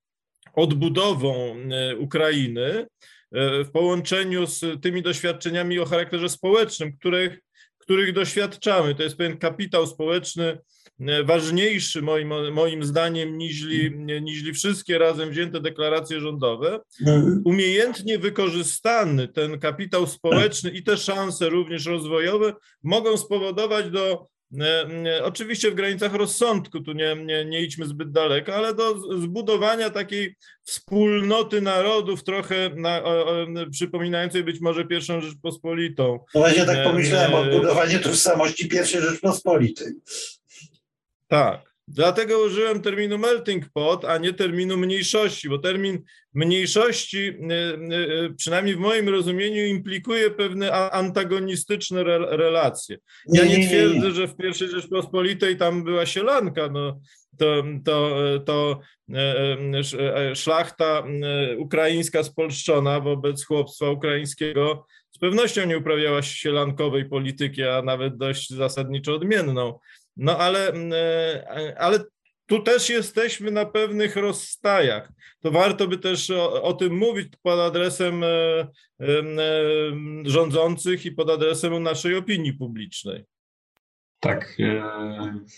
[0.54, 2.86] odbudową e, Ukrainy,
[3.32, 7.38] e, w połączeniu z tymi doświadczeniami o charakterze społecznym, których,
[7.78, 8.94] których doświadczamy.
[8.94, 10.58] To jest pewien kapitał społeczny
[11.24, 13.90] ważniejszy moim, moim zdaniem niźli,
[14.22, 16.80] niźli wszystkie razem wzięte deklaracje rządowe
[17.44, 24.26] umiejętnie wykorzystany ten kapitał społeczny i te szanse również rozwojowe mogą spowodować do,
[24.60, 29.18] e, e, oczywiście w granicach rozsądku, tu nie, nie, nie idźmy zbyt daleko, ale do
[29.18, 36.18] zbudowania takiej wspólnoty narodów, trochę na, o, o, przypominającej być może pierwszą Rzeczpospolitą.
[36.34, 37.36] No właśnie tak pomyślałem, nie.
[37.38, 39.92] odbudowanie tożsamości pierwszej Rzeczpospolitej.
[41.28, 41.76] Tak.
[41.88, 46.02] Dlatego użyłem terminu melting pot, a nie terminu mniejszości, bo termin
[46.34, 47.32] mniejszości, y,
[47.92, 52.96] y, y, przynajmniej w moim rozumieniu, implikuje pewne antagonistyczne re- relacje.
[53.32, 57.00] Ja nie, twierdzę, że w pierwszej Rzeczpospolitej tam była sielanka, no,
[57.38, 58.80] to, to, to
[59.14, 59.48] e,
[59.98, 61.04] e, e, szlachta
[61.58, 69.14] ukraińska spolszczona wobec chłopstwa ukraińskiego z pewnością nie uprawiała sielankowej polityki, a nawet dość zasadniczo
[69.14, 69.78] odmienną.
[70.16, 72.04] No ale, e, ale
[72.46, 75.12] tu też jesteśmy na pewnych rozstajach.
[75.40, 79.22] To warto by też o, o tym mówić pod adresem e, e,
[80.24, 83.24] rządzących i pod adresem naszej opinii publicznej.
[84.20, 84.82] Tak, e,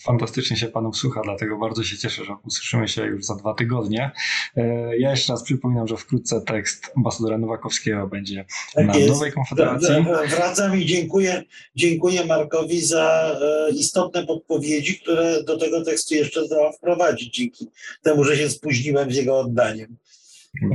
[0.02, 4.10] fantastycznie się panów słucha, dlatego bardzo się cieszę, że usłyszymy się już za dwa tygodnie.
[4.56, 8.44] E, ja jeszcze raz przypominam, że wkrótce tekst ambasadora Nowakowskiego będzie
[8.74, 9.08] Tak na jest.
[9.08, 9.88] Nowej Konfederacji.
[9.88, 11.42] Wr- Wracam i dziękuję,
[11.74, 17.66] dziękuję Markowi za e, istotne podpowiedzi, które do tego tekstu jeszcze zdołał wprowadzić, dzięki
[18.02, 19.96] temu, że się spóźniłem z jego oddaniem.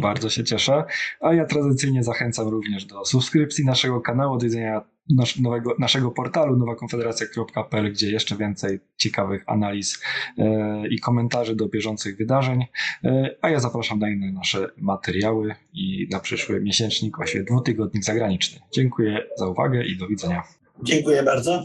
[0.02, 0.84] Bardzo się cieszę.
[1.20, 6.58] A ja tradycyjnie zachęcam również do subskrypcji naszego kanału, do widzenia nasz, nowego, naszego portalu
[6.58, 10.02] nowakonfederacja.pl, gdzie jeszcze więcej ciekawych analiz
[10.38, 12.66] e, i komentarzy do bieżących wydarzeń.
[13.04, 18.60] E, a ja zapraszam na inne nasze materiały i na przyszły miesięcznik, właściwie dwutygodnik zagraniczny.
[18.74, 20.44] Dziękuję za uwagę i do widzenia.
[20.84, 21.64] Dziękuję bardzo.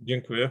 [0.00, 0.50] Dziękuję.